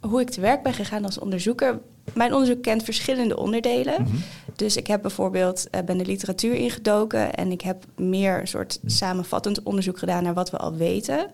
hoe 0.00 0.20
ik 0.20 0.30
te 0.30 0.40
werk 0.40 0.62
ben 0.62 0.74
gegaan 0.74 1.04
als 1.04 1.18
onderzoeker. 1.18 1.80
Mijn 2.14 2.32
onderzoek 2.32 2.62
kent 2.62 2.82
verschillende 2.82 3.36
onderdelen. 3.36 4.02
Mhm. 4.02 4.16
Dus 4.56 4.76
ik 4.76 4.86
heb 4.86 5.02
bijvoorbeeld 5.02 5.70
eh, 5.70 5.82
ben 5.82 5.98
de 5.98 6.06
literatuur 6.06 6.54
ingedoken 6.54 7.34
en 7.34 7.52
ik 7.52 7.60
heb 7.60 7.84
meer 7.96 8.40
een 8.40 8.48
soort 8.48 8.80
samenvattend 8.84 9.62
onderzoek 9.62 9.98
gedaan 9.98 10.22
naar 10.22 10.34
wat 10.34 10.50
we 10.50 10.56
al 10.56 10.74
weten. 10.74 11.30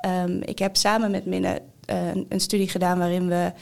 Ehm, 0.00 0.40
ik 0.42 0.58
heb 0.58 0.76
samen 0.76 1.10
met 1.10 1.26
Minne 1.26 1.62
eh, 1.84 2.06
een, 2.08 2.26
een 2.28 2.40
studie 2.40 2.68
gedaan 2.68 2.98
waarin 2.98 3.28
we 3.28 3.52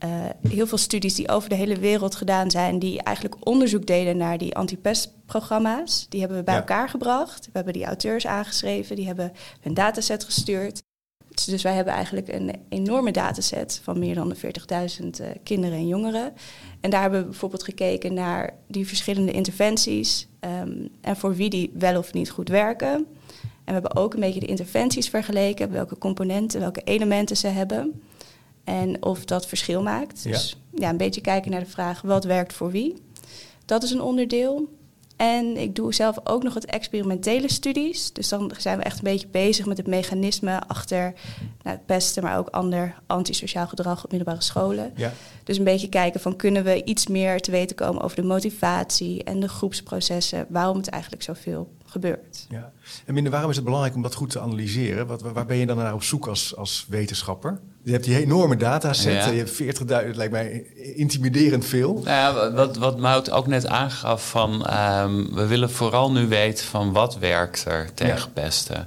eh, 0.00 0.10
heel 0.48 0.66
veel 0.66 0.78
studies 0.78 1.14
die 1.14 1.28
over 1.28 1.48
de 1.48 1.54
hele 1.54 1.78
wereld 1.78 2.14
gedaan 2.14 2.50
zijn, 2.50 2.78
die 2.78 3.02
eigenlijk 3.02 3.46
onderzoek 3.48 3.86
deden 3.86 4.16
naar 4.16 4.38
die 4.38 4.54
antipestprogramma's. 4.56 6.06
Die 6.08 6.20
hebben 6.20 6.38
we 6.38 6.44
bij 6.44 6.54
Ja. 6.54 6.60
elkaar 6.60 6.88
gebracht. 6.88 7.44
We 7.44 7.50
hebben 7.52 7.72
die 7.72 7.84
auteurs 7.84 8.26
aangeschreven, 8.26 8.96
die 8.96 9.06
hebben 9.06 9.32
een 9.62 9.74
dataset 9.74 10.24
gestuurd. 10.24 10.82
Dus- 11.34 11.44
Dus 11.44 11.62
wij 11.62 11.74
hebben 11.74 11.94
eigenlijk 11.94 12.28
een 12.28 12.52
enorme 12.68 13.10
dataset 13.10 13.80
van 13.82 13.98
meer 13.98 14.14
dan 14.14 14.28
de 14.28 14.34
40.000 14.34 15.20
eh, 15.20 15.26
kinderen 15.42 15.78
en 15.78 15.86
jongeren. 15.86 16.32
En 16.80 16.90
daar 16.90 17.00
hebben 17.00 17.20
we 17.20 17.26
bijvoorbeeld 17.26 17.62
gekeken 17.62 18.14
naar 18.14 18.54
die 18.68 18.86
verschillende 18.86 19.32
interventies 19.32 20.28
ehm, 20.40 20.86
en 21.00 21.16
voor 21.16 21.34
wie 21.34 21.50
die 21.50 21.70
wel 21.74 21.98
of 21.98 22.12
niet 22.12 22.30
goed 22.30 22.48
werken. 22.48 22.90
En 22.90 23.06
we 23.64 23.72
hebben 23.72 23.96
ook 23.96 24.14
een 24.14 24.20
beetje 24.20 24.40
de 24.40 24.46
interventies 24.46 25.08
vergeleken, 25.08 25.70
welke 25.72 25.98
componenten, 25.98 26.60
welke 26.60 26.80
elementen 26.84 27.36
ze 27.36 27.46
hebben. 27.46 28.02
En 28.70 29.02
of 29.02 29.24
dat 29.24 29.46
verschil 29.46 29.82
maakt. 29.82 30.22
Ja. 30.22 30.30
Dus 30.30 30.56
ja, 30.74 30.88
een 30.88 30.96
beetje 30.96 31.20
kijken 31.20 31.50
naar 31.50 31.60
de 31.60 31.66
vraag 31.66 32.00
wat 32.00 32.24
werkt 32.24 32.52
voor 32.52 32.70
wie. 32.70 32.96
Dat 33.64 33.82
is 33.82 33.90
een 33.90 34.00
onderdeel. 34.00 34.78
En 35.16 35.56
ik 35.56 35.74
doe 35.74 35.94
zelf 35.94 36.18
ook 36.24 36.42
nog 36.42 36.54
het 36.54 36.64
experimentele 36.64 37.50
studies. 37.50 38.12
Dus 38.12 38.28
dan 38.28 38.52
zijn 38.58 38.78
we 38.78 38.84
echt 38.84 38.98
een 38.98 39.04
beetje 39.04 39.26
bezig 39.28 39.66
met 39.66 39.76
het 39.76 39.86
mechanisme 39.86 40.60
achter 40.66 41.02
nou, 41.62 41.76
het 41.76 41.86
pesten, 41.86 42.22
maar 42.22 42.38
ook 42.38 42.48
ander 42.48 42.94
antisociaal 43.06 43.66
gedrag 43.66 44.04
op 44.04 44.10
middelbare 44.10 44.42
scholen. 44.42 44.92
Ja. 44.96 45.12
Dus 45.44 45.58
een 45.58 45.64
beetje 45.64 45.88
kijken 45.88 46.20
van 46.20 46.36
kunnen 46.36 46.64
we 46.64 46.84
iets 46.84 47.06
meer 47.06 47.40
te 47.40 47.50
weten 47.50 47.76
komen 47.76 48.02
over 48.02 48.16
de 48.16 48.22
motivatie 48.22 49.24
en 49.24 49.40
de 49.40 49.48
groepsprocessen, 49.48 50.46
waarom 50.48 50.76
het 50.76 50.88
eigenlijk 50.88 51.22
zoveel 51.22 51.72
gebeurt. 51.84 52.46
Ja. 52.48 52.72
En 53.06 53.14
minder, 53.14 53.32
waarom 53.32 53.50
is 53.50 53.56
het 53.56 53.64
belangrijk 53.64 53.94
om 53.94 54.02
dat 54.02 54.14
goed 54.14 54.30
te 54.30 54.40
analyseren? 54.40 55.06
Wat, 55.06 55.22
waar 55.22 55.46
ben 55.46 55.56
je 55.56 55.66
dan 55.66 55.76
naar 55.76 55.94
op 55.94 56.02
zoek 56.02 56.26
als, 56.26 56.56
als 56.56 56.86
wetenschapper? 56.88 57.60
Je 57.82 57.92
hebt 57.92 58.04
die 58.04 58.16
enorme 58.22 58.56
dataset, 58.56 59.12
Ja. 59.12 59.26
je 59.28 59.38
hebt 59.38 59.80
40.000, 59.80 60.06
het 60.06 60.16
lijkt 60.16 60.32
mij 60.32 60.64
intimiderend 60.94 61.64
veel. 61.64 61.92
Nou 62.04 62.06
ja, 62.06 62.52
wat, 62.52 62.76
wat 62.76 62.98
Mout 62.98 63.30
ook 63.30 63.46
net 63.46 63.66
aangaf 63.66 64.28
van... 64.30 64.66
ehm, 64.66 65.24
we 65.34 65.46
willen 65.46 65.70
vooral 65.70 66.12
nu 66.12 66.26
weten 66.26 66.64
van 66.66 66.92
wat 66.92 67.18
werkt 67.18 67.64
er 67.64 67.90
tegen 67.94 68.16
Ja. 68.16 68.26
pesten. 68.32 68.86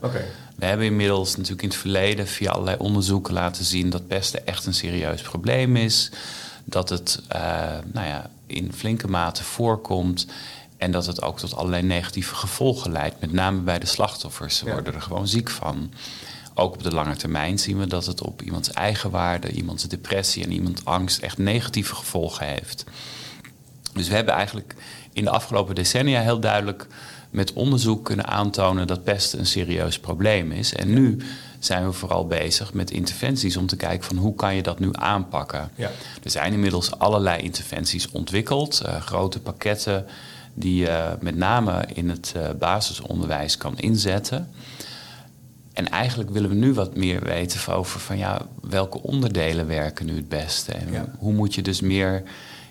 We 0.55 0.65
hebben 0.65 0.85
inmiddels 0.85 1.35
natuurlijk 1.35 1.61
in 1.61 1.69
het 1.69 1.77
verleden 1.77 2.27
via 2.27 2.51
allerlei 2.51 2.77
onderzoeken 2.77 3.33
laten 3.33 3.65
zien... 3.65 3.89
dat 3.89 4.07
pesten 4.07 4.45
echt 4.47 4.65
een 4.65 4.73
serieus 4.73 5.21
probleem 5.21 5.75
is. 5.75 6.11
Dat 6.65 6.89
het 6.89 7.21
eh, 7.27 7.41
nou 7.93 8.07
ja, 8.07 8.29
in 8.47 8.73
flinke 8.75 9.07
mate 9.07 9.43
voorkomt... 9.43 10.27
En 10.77 10.91
dat 10.91 11.05
het 11.05 11.21
ook 11.21 11.39
tot 11.39 11.55
allerlei 11.55 11.83
negatieve 11.83 12.35
gevolgen 12.35 12.91
leidt. 12.91 13.15
Met 13.19 13.31
name 13.31 13.59
bij 13.59 13.79
de 13.79 13.85
slachtoffers. 13.85 14.57
Ze 14.57 14.65
worden 14.71 14.93
er 14.93 15.01
gewoon 15.01 15.27
ziek 15.27 15.49
van. 15.49 15.91
Ook 16.55 16.73
op 16.73 16.83
de 16.83 16.93
lange 16.93 17.15
termijn 17.15 17.59
zien 17.59 17.77
we 17.77 17.87
dat 17.87 18.05
het 18.05 18.21
op 18.21 18.41
iemands 18.41 18.71
eigenwaarde, 18.71 19.51
iemands 19.51 19.87
depressie 19.87 20.43
en 20.43 20.51
iemands 20.51 20.85
angst 20.85 21.19
echt 21.19 21.37
negatieve 21.37 21.95
gevolgen 21.95 22.47
heeft. 22.47 22.85
Dus 23.93 24.07
we 24.07 24.15
hebben 24.15 24.33
eigenlijk 24.33 24.75
in 25.13 25.23
de 25.23 25.29
afgelopen 25.29 25.75
decennia 25.75 26.21
heel 26.21 26.39
duidelijk 26.39 26.87
met 27.29 27.53
onderzoek 27.53 28.05
kunnen 28.05 28.27
aantonen 28.27 28.87
dat 28.87 29.03
pesten 29.03 29.39
een 29.39 29.45
serieus 29.45 29.99
probleem 29.99 30.51
is. 30.51 30.73
En 30.73 30.93
nu 30.93 31.17
zijn 31.59 31.85
we 31.85 31.91
vooral 31.91 32.27
bezig 32.27 32.73
met 32.73 32.91
interventies 32.91 33.57
om 33.57 33.67
te 33.67 33.75
kijken 33.75 34.07
van 34.07 34.17
hoe 34.17 34.35
kan 34.35 34.55
je 34.55 34.63
dat 34.63 34.79
nu 34.79 34.89
aanpakken. 34.91 35.71
Ja. 35.75 35.91
Er 36.23 36.31
zijn 36.31 36.53
inmiddels 36.53 36.99
allerlei 36.99 37.41
interventies 37.41 38.09
ontwikkeld, 38.11 38.81
eh, 38.81 39.01
grote 39.01 39.39
pakketten 39.39 40.05
die 40.53 40.75
je 40.75 41.17
met 41.19 41.35
name 41.35 41.85
in 41.93 42.09
het 42.09 42.33
eh, 42.35 42.49
basisonderwijs 42.59 43.57
kan 43.57 43.77
inzetten. 43.77 44.49
En 45.73 45.89
eigenlijk 45.89 46.29
willen 46.29 46.49
we 46.49 46.55
nu 46.55 46.73
wat 46.73 46.95
meer 46.95 47.23
weten 47.23 47.73
over 47.73 47.99
van 47.99 48.17
ja, 48.17 48.47
welke 48.61 49.01
onderdelen 49.01 49.67
werken 49.67 50.05
nu 50.05 50.15
het 50.15 50.29
beste. 50.29 50.71
En 50.71 50.91
Ja. 50.91 51.05
hoe 51.17 51.33
moet 51.33 51.55
je 51.55 51.61
dus 51.61 51.81
meer 51.81 52.23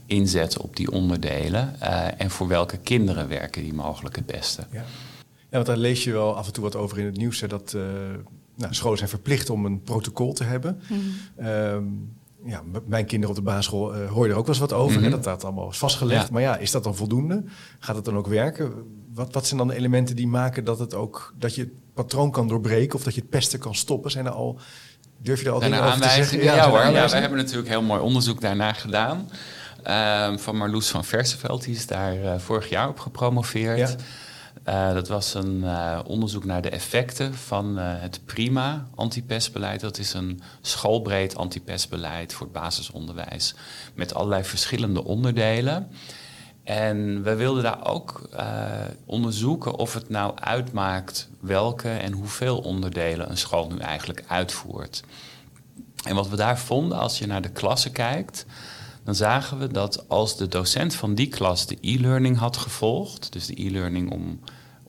inzetten 0.06 0.60
op 0.60 0.76
die 0.76 0.90
onderdelen. 0.90 1.80
eh, 1.80 2.06
en 2.20 2.30
voor 2.30 2.48
welke 2.48 2.76
kinderen 2.78 3.28
werken 3.28 3.62
die 3.62 3.74
mogelijk 3.74 4.16
het 4.16 4.26
beste. 4.26 4.62
Ja. 4.70 4.78
ja, 4.78 4.84
want 5.50 5.66
daar 5.66 5.76
lees 5.76 6.04
je 6.04 6.12
wel 6.12 6.36
af 6.36 6.46
en 6.46 6.52
toe 6.52 6.62
wat 6.62 6.76
over 6.76 6.98
in 6.98 7.04
het 7.04 7.16
nieuws. 7.16 7.40
Hè, 7.40 7.46
dat 7.48 7.72
eh, 7.76 7.82
nou, 8.56 8.74
scholen 8.74 8.98
zijn 8.98 9.10
verplicht 9.10 9.50
om 9.50 9.64
een 9.66 9.82
protocol 9.82 10.32
te 10.32 10.44
hebben. 10.44 10.80
Ehm, 11.36 11.84
ja, 12.44 12.62
m- 12.62 12.82
mijn 12.86 13.06
kinderen 13.06 13.36
op 13.36 13.42
de 13.44 13.50
basisschool 13.50 13.94
eh 13.94 14.10
hoor 14.10 14.24
je 14.26 14.32
er 14.32 14.38
ook 14.38 14.46
wel 14.46 14.54
eens 14.54 14.70
wat 14.70 14.72
over. 14.72 14.94
Mhm. 14.96 15.04
hè, 15.04 15.10
dat 15.10 15.24
dat 15.24 15.44
allemaal 15.44 15.70
is 15.70 15.78
vastgelegd. 15.78 16.26
Ja. 16.26 16.32
Maar 16.32 16.42
ja, 16.42 16.56
is 16.56 16.70
dat 16.70 16.84
dan 16.84 16.96
voldoende? 16.96 17.44
Gaat 17.78 17.96
het 17.96 18.04
dan 18.04 18.16
ook 18.16 18.26
werken? 18.26 18.72
Wat, 19.14 19.34
wat 19.34 19.46
zijn 19.46 19.58
dan 19.58 19.68
de 19.68 19.74
elementen 19.74 20.16
die 20.16 20.26
maken 20.26 20.64
dat, 20.64 20.78
het 20.78 20.94
ook, 20.94 21.34
dat 21.38 21.54
je 21.54 21.60
het 21.62 21.70
patroon 21.94 22.30
kan 22.30 22.48
doorbreken... 22.48 22.94
of 22.94 23.04
dat 23.04 23.14
je 23.14 23.20
het 23.20 23.30
pesten 23.30 23.58
kan 23.58 23.74
stoppen? 23.74 24.10
Zijn 24.10 24.26
er 24.26 24.32
al... 24.32 24.58
Durf 25.18 25.40
je 25.40 25.46
er 25.46 25.52
al 25.52 25.60
dingen 25.60 25.82
over 25.82 26.00
te 26.00 26.08
zeggen? 26.08 26.42
Ja, 26.42 26.68
hoor. 26.68 26.80
Ja, 26.80 27.08
wij 27.08 27.20
hebben 27.20 27.38
natuurlijk 27.38 27.68
heel 27.68 27.82
mooi 27.82 28.00
onderzoek 28.00 28.40
daarna 28.40 28.72
gedaan. 28.72 29.28
Ehm, 29.82 30.38
van 30.38 30.56
Marloes 30.56 30.88
van 30.88 31.04
Verseveld. 31.04 31.64
Die 31.64 31.74
is 31.74 31.86
daar 31.86 32.22
eh, 32.22 32.38
vorig 32.38 32.68
jaar 32.68 32.88
op 32.88 32.98
gepromoveerd. 32.98 33.78
Ja. 33.78 33.96
Eh, 34.64 34.94
dat 34.94 35.08
was 35.08 35.34
een 35.34 35.64
eh, 35.64 35.98
onderzoek 36.06 36.44
naar 36.44 36.62
de 36.62 36.70
effecten 36.70 37.34
van 37.34 37.76
het 37.76 38.20
PRIMA 38.24 38.86
antipestbeleid. 38.94 39.80
Dat 39.80 39.98
is 39.98 40.14
een 40.14 40.42
schoolbreed 40.60 41.36
antipestbeleid 41.36 42.32
voor 42.32 42.46
het 42.46 42.54
basisonderwijs. 42.54 43.54
Met 43.94 44.14
allerlei 44.14 44.44
verschillende 44.44 45.04
onderdelen. 45.04 45.90
En 46.64 47.22
we 47.22 47.34
wilden 47.34 47.62
daar 47.62 47.86
ook 47.86 48.28
eh, 48.32 48.70
onderzoeken 49.04 49.74
of 49.74 49.94
het 49.94 50.08
nou 50.08 50.32
uitmaakt 50.34 51.28
welke 51.40 51.90
en 51.90 52.12
hoeveel 52.12 52.58
onderdelen 52.58 53.30
een 53.30 53.36
school 53.36 53.68
nu 53.68 53.78
eigenlijk 53.78 54.24
uitvoert. 54.26 55.02
En 56.04 56.14
wat 56.14 56.28
we 56.28 56.36
daar 56.36 56.58
vonden, 56.58 56.98
als 56.98 57.18
je 57.18 57.26
naar 57.26 57.42
de 57.42 57.50
klassen 57.50 57.92
kijkt, 57.92 58.46
dan 59.04 59.14
zagen 59.14 59.58
we 59.58 59.68
dat 59.68 60.08
als 60.08 60.36
de 60.36 60.48
docent 60.48 60.94
van 60.94 61.14
die 61.14 61.28
klas 61.28 61.66
de 61.66 61.78
e-learning 61.80 62.38
had 62.38 62.56
gevolgd, 62.56 63.32
dus 63.32 63.46
de 63.46 63.62
e-learning 63.62 64.10
om 64.10 64.40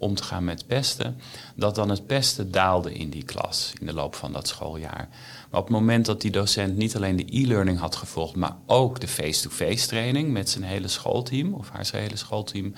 om 0.04 0.16
te 0.16 0.24
gaan 0.24 0.44
met 0.44 0.68
pesten, 0.68 1.20
dat 1.56 1.76
dan 1.76 1.90
het 1.90 2.06
pesten 2.06 2.52
daalde 2.52 2.94
in 2.94 3.10
die 3.10 3.24
klas 3.24 3.74
in 3.80 3.86
de 3.86 3.94
loop 3.94 4.16
van 4.16 4.32
dat 4.32 4.48
schooljaar. 4.48 5.10
Maar 5.54 5.62
op 5.62 5.68
het 5.68 5.78
moment 5.78 6.06
dat 6.06 6.22
die 6.22 6.32
docent 6.32 6.78
niet 6.78 6.96
alleen 6.96 7.16
de 7.16 7.38
e-learning 7.38 7.80
had 7.80 7.96
gevolgd, 7.96 8.36
maar 8.36 8.56
ook 8.66 9.00
de 9.00 9.08
face-to-face 9.08 9.88
training 9.88 10.32
met 10.32 10.50
zijn 10.50 10.64
hele 10.64 10.88
schoolteam 10.88 11.54
of 11.54 11.70
haar 11.70 11.86
zijn 11.86 12.02
hele 12.04 12.16
schoolteam, 12.16 12.74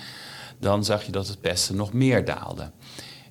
dan 0.60 0.86
zag 0.86 1.04
je 1.04 1.12
dat 1.12 1.28
het 1.28 1.42
pesten 1.42 1.76
nog 1.76 1.94
meer 1.94 2.26
daalde. 2.26 2.72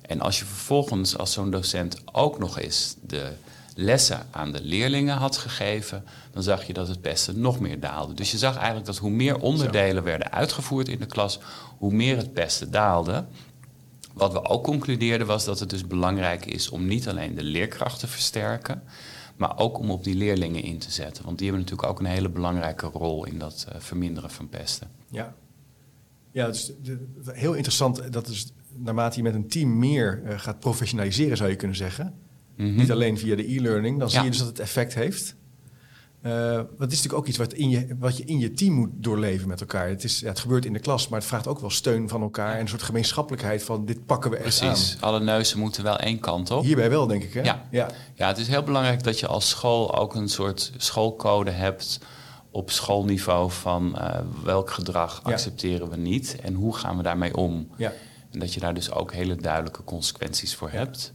En 0.01 0.21
als 0.21 0.39
je 0.39 0.45
vervolgens 0.45 1.17
als 1.17 1.33
zo'n 1.33 1.51
docent 1.51 1.97
ook 2.11 2.39
nog 2.39 2.59
eens 2.59 2.95
de 3.01 3.31
lessen 3.75 4.27
aan 4.31 4.51
de 4.51 4.61
leerlingen 4.61 5.15
had 5.15 5.37
gegeven, 5.37 6.03
dan 6.31 6.43
zag 6.43 6.67
je 6.67 6.73
dat 6.73 6.87
het 6.87 7.01
pesten 7.01 7.39
nog 7.39 7.59
meer 7.59 7.79
daalde. 7.79 8.13
Dus 8.13 8.31
je 8.31 8.37
zag 8.37 8.55
eigenlijk 8.55 8.85
dat 8.85 8.97
hoe 8.97 9.11
meer 9.11 9.39
onderdelen 9.39 10.03
werden 10.03 10.31
uitgevoerd 10.31 10.87
in 10.87 10.99
de 10.99 11.05
klas, 11.05 11.39
hoe 11.77 11.93
meer 11.93 12.17
het 12.17 12.33
pesten 12.33 12.71
daalde. 12.71 13.25
Wat 14.13 14.31
we 14.31 14.45
ook 14.45 14.63
concludeerden 14.63 15.27
was 15.27 15.45
dat 15.45 15.59
het 15.59 15.69
dus 15.69 15.87
belangrijk 15.87 16.45
is 16.45 16.69
om 16.69 16.85
niet 16.85 17.07
alleen 17.07 17.35
de 17.35 17.43
leerkracht 17.43 17.99
te 17.99 18.07
versterken, 18.07 18.83
maar 19.35 19.57
ook 19.57 19.77
om 19.79 19.91
op 19.91 20.03
die 20.03 20.15
leerlingen 20.15 20.63
in 20.63 20.77
te 20.77 20.91
zetten. 20.91 21.25
Want 21.25 21.37
die 21.37 21.47
hebben 21.47 21.65
natuurlijk 21.65 21.91
ook 21.91 21.99
een 21.99 22.13
hele 22.13 22.29
belangrijke 22.29 22.85
rol 22.85 23.25
in 23.25 23.39
dat 23.39 23.67
uh, 23.69 23.79
verminderen 23.79 24.29
van 24.29 24.49
pesten. 24.49 24.91
Ja, 25.09 25.35
ja 26.31 26.45
het 26.45 26.55
is 26.55 26.71
heel 27.25 27.53
interessant. 27.53 28.13
Dat 28.13 28.27
is 28.27 28.53
naarmate 28.77 29.17
je 29.17 29.23
met 29.23 29.33
een 29.33 29.47
team 29.47 29.79
meer 29.79 30.21
uh, 30.25 30.39
gaat 30.39 30.59
professionaliseren, 30.59 31.37
zou 31.37 31.49
je 31.49 31.55
kunnen 31.55 31.77
zeggen. 31.77 32.13
Mm 32.55 32.65
-hmm. 32.65 32.75
Niet 32.75 32.91
alleen 32.91 33.17
via 33.17 33.35
de 33.35 33.55
e-learning, 33.55 33.99
dan 33.99 34.07
ja. 34.07 34.13
zie 34.13 34.23
je 34.23 34.29
dus 34.29 34.39
dat 34.39 34.47
het 34.47 34.59
effect 34.59 34.93
heeft. 34.93 35.35
Uh, 36.25 36.31
dat 36.53 36.67
is 36.67 36.77
natuurlijk 36.77 37.13
ook 37.13 37.27
iets 37.27 37.37
wat, 37.37 37.53
in 37.53 37.69
je, 37.69 37.95
wat 37.99 38.17
je 38.17 38.23
in 38.23 38.39
je 38.39 38.51
team 38.51 38.73
moet 38.73 38.89
doorleven 38.93 39.47
met 39.47 39.59
elkaar. 39.59 39.87
Het, 39.87 40.03
is, 40.03 40.19
ja, 40.19 40.27
het 40.27 40.39
gebeurt 40.39 40.65
in 40.65 40.73
de 40.73 40.79
klas, 40.79 41.07
maar 41.07 41.19
het 41.19 41.27
vraagt 41.27 41.47
ook 41.47 41.59
wel 41.59 41.69
steun 41.69 42.09
van 42.09 42.21
elkaar... 42.21 42.53
en 42.53 42.59
een 42.59 42.67
soort 42.67 42.83
gemeenschappelijkheid 42.83 43.63
van 43.63 43.85
dit 43.85 44.05
pakken 44.05 44.31
we 44.31 44.37
echt 44.37 44.59
Precies, 44.59 44.97
alle 44.99 45.19
neuzen 45.19 45.59
moeten 45.59 45.83
wel 45.83 45.97
één 45.97 46.19
kant 46.19 46.51
op. 46.51 46.63
Hierbij 46.63 46.89
wel, 46.89 47.07
denk 47.07 47.23
ik, 47.23 47.33
hè? 47.33 47.41
Ja. 47.41 47.67
ja. 47.71 47.89
Ja. 48.15 48.27
het 48.27 48.37
is 48.37 48.47
heel 48.47 48.63
belangrijk 48.63 49.03
dat 49.03 49.19
je 49.19 49.27
als 49.27 49.49
school 49.49 49.97
ook 49.97 50.15
een 50.15 50.29
soort 50.29 50.71
schoolcode 50.77 51.51
hebt... 51.51 51.99
op 52.51 52.71
schoolniveau 52.71 53.51
van 53.51 53.95
uh, 53.97 54.19
welk 54.43 54.69
gedrag 54.69 55.21
ja. 55.23 55.31
accepteren 55.31 55.89
we 55.89 55.97
niet... 55.97 56.37
en 56.41 56.53
hoe 56.53 56.75
gaan 56.75 56.97
we 56.97 57.03
daarmee 57.03 57.35
om. 57.35 57.67
Ja. 57.75 57.93
En 58.31 58.39
dat 58.39 58.53
je 58.53 58.59
daar 58.59 58.73
dus 58.73 58.91
ook 58.91 59.13
hele 59.13 59.35
duidelijke 59.35 59.83
consequenties 59.83 60.55
voor 60.55 60.69
hebt... 60.69 61.13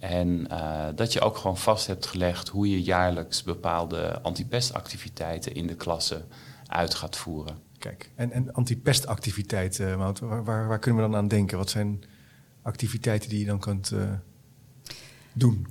En 0.00 0.46
uh, 0.50 0.86
dat 0.94 1.12
je 1.12 1.20
ook 1.20 1.36
gewoon 1.36 1.58
vast 1.58 1.86
hebt 1.86 2.06
gelegd 2.06 2.48
hoe 2.48 2.70
je 2.70 2.82
jaarlijks 2.82 3.42
bepaalde 3.42 4.20
antipestactiviteiten 4.20 5.54
in 5.54 5.66
de 5.66 5.74
klasse 5.74 6.24
uit 6.66 6.94
gaat 6.94 7.16
voeren. 7.16 7.58
Kijk, 7.78 8.10
en, 8.14 8.32
en 8.32 8.52
antipestactiviteiten, 8.52 9.98
waar, 9.98 10.44
waar, 10.44 10.68
waar, 10.68 10.78
kunnen 10.78 11.02
we 11.02 11.10
dan 11.10 11.18
aan 11.18 11.28
denken? 11.28 11.58
Wat 11.58 11.70
zijn 11.70 12.02
activiteiten 12.62 13.30
die 13.30 13.38
je 13.38 13.44
dan 13.44 13.60
kunt 13.60 13.90
uh, 13.90 14.12
doen? 15.32 15.66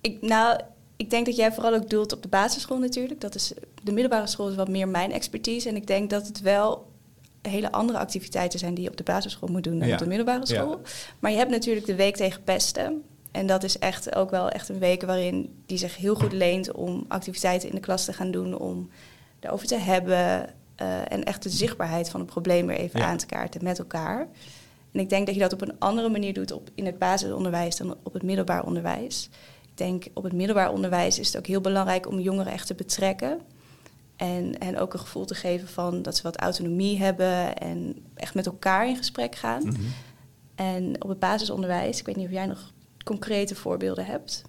Ik, 0.00 0.22
nou, 0.22 0.60
ik 0.96 1.10
denk 1.10 1.26
dat 1.26 1.36
jij 1.36 1.52
vooral 1.52 1.74
ook 1.74 1.90
doelt 1.90 2.12
op 2.12 2.22
de 2.22 2.28
basisschool 2.28 2.78
natuurlijk. 2.78 3.20
Dat 3.20 3.34
is, 3.34 3.52
de 3.82 3.92
middelbare 3.92 4.26
school 4.26 4.48
is 4.48 4.56
wat 4.56 4.68
meer 4.68 4.88
mijn 4.88 5.12
expertise. 5.12 5.68
En 5.68 5.76
ik 5.76 5.86
denk 5.86 6.10
dat 6.10 6.26
het 6.26 6.40
wel 6.40 6.92
hele 7.42 7.72
andere 7.72 7.98
activiteiten 7.98 8.58
zijn 8.58 8.74
die 8.74 8.84
je 8.84 8.90
op 8.90 8.96
de 8.96 9.02
basisschool 9.02 9.48
moet 9.48 9.64
doen 9.64 9.78
dan 9.78 9.88
ja. 9.88 9.92
op 9.92 10.00
de 10.00 10.06
middelbare 10.06 10.46
school. 10.46 10.70
Ja. 10.70 10.90
Maar 11.18 11.30
je 11.30 11.36
hebt 11.36 11.50
natuurlijk 11.50 11.86
de 11.86 11.94
week 11.94 12.16
tegen 12.16 12.42
pesten. 12.42 13.02
En 13.30 13.46
dat 13.46 13.62
is 13.62 13.78
echt 13.78 14.14
ook 14.14 14.30
wel 14.30 14.48
echt 14.48 14.68
een 14.68 14.78
week 14.78 15.02
waarin 15.02 15.62
die 15.66 15.78
zich 15.78 15.96
heel 15.96 16.14
goed 16.14 16.32
leent 16.32 16.72
om 16.72 17.04
activiteiten 17.08 17.68
in 17.68 17.74
de 17.74 17.80
klas 17.80 18.04
te 18.04 18.12
gaan 18.12 18.30
doen, 18.30 18.58
om 18.58 18.90
daarover 19.40 19.66
te 19.66 19.78
hebben 19.78 20.54
uh, 20.82 21.12
en 21.12 21.24
echt 21.24 21.42
de 21.42 21.50
zichtbaarheid 21.50 22.10
van 22.10 22.20
het 22.20 22.30
probleem 22.30 22.66
weer 22.66 22.76
even 22.76 23.00
ja. 23.00 23.06
aan 23.06 23.16
te 23.16 23.26
kaarten 23.26 23.64
met 23.64 23.78
elkaar. 23.78 24.28
En 24.92 25.00
ik 25.00 25.08
denk 25.08 25.26
dat 25.26 25.34
je 25.34 25.40
dat 25.40 25.52
op 25.52 25.60
een 25.60 25.78
andere 25.78 26.08
manier 26.08 26.34
doet 26.34 26.52
op, 26.52 26.70
in 26.74 26.86
het 26.86 26.98
basisonderwijs 26.98 27.76
dan 27.76 27.96
op 28.02 28.12
het 28.12 28.22
middelbaar 28.22 28.64
onderwijs. 28.64 29.28
Ik 29.62 29.76
denk 29.76 30.06
op 30.14 30.24
het 30.24 30.32
middelbaar 30.32 30.72
onderwijs 30.72 31.18
is 31.18 31.26
het 31.26 31.36
ook 31.36 31.46
heel 31.46 31.60
belangrijk 31.60 32.08
om 32.08 32.20
jongeren 32.20 32.52
echt 32.52 32.66
te 32.66 32.74
betrekken. 32.74 33.40
En, 34.16 34.58
en 34.58 34.78
ook 34.78 34.92
een 34.92 34.98
gevoel 34.98 35.24
te 35.24 35.34
geven 35.34 35.68
van 35.68 36.02
dat 36.02 36.16
ze 36.16 36.22
wat 36.22 36.36
autonomie 36.36 36.98
hebben 36.98 37.56
en 37.56 37.96
echt 38.14 38.34
met 38.34 38.46
elkaar 38.46 38.88
in 38.88 38.96
gesprek 38.96 39.34
gaan. 39.34 39.62
Mm 39.62 39.74
-hmm. 39.74 39.92
En 40.54 41.02
op 41.02 41.08
het 41.08 41.18
basisonderwijs, 41.18 41.98
ik 41.98 42.06
weet 42.06 42.16
niet 42.16 42.26
of 42.26 42.32
jij 42.32 42.46
nog 42.46 42.72
concrete 43.04 43.54
voorbeelden 43.54 44.04
hebt? 44.04 44.44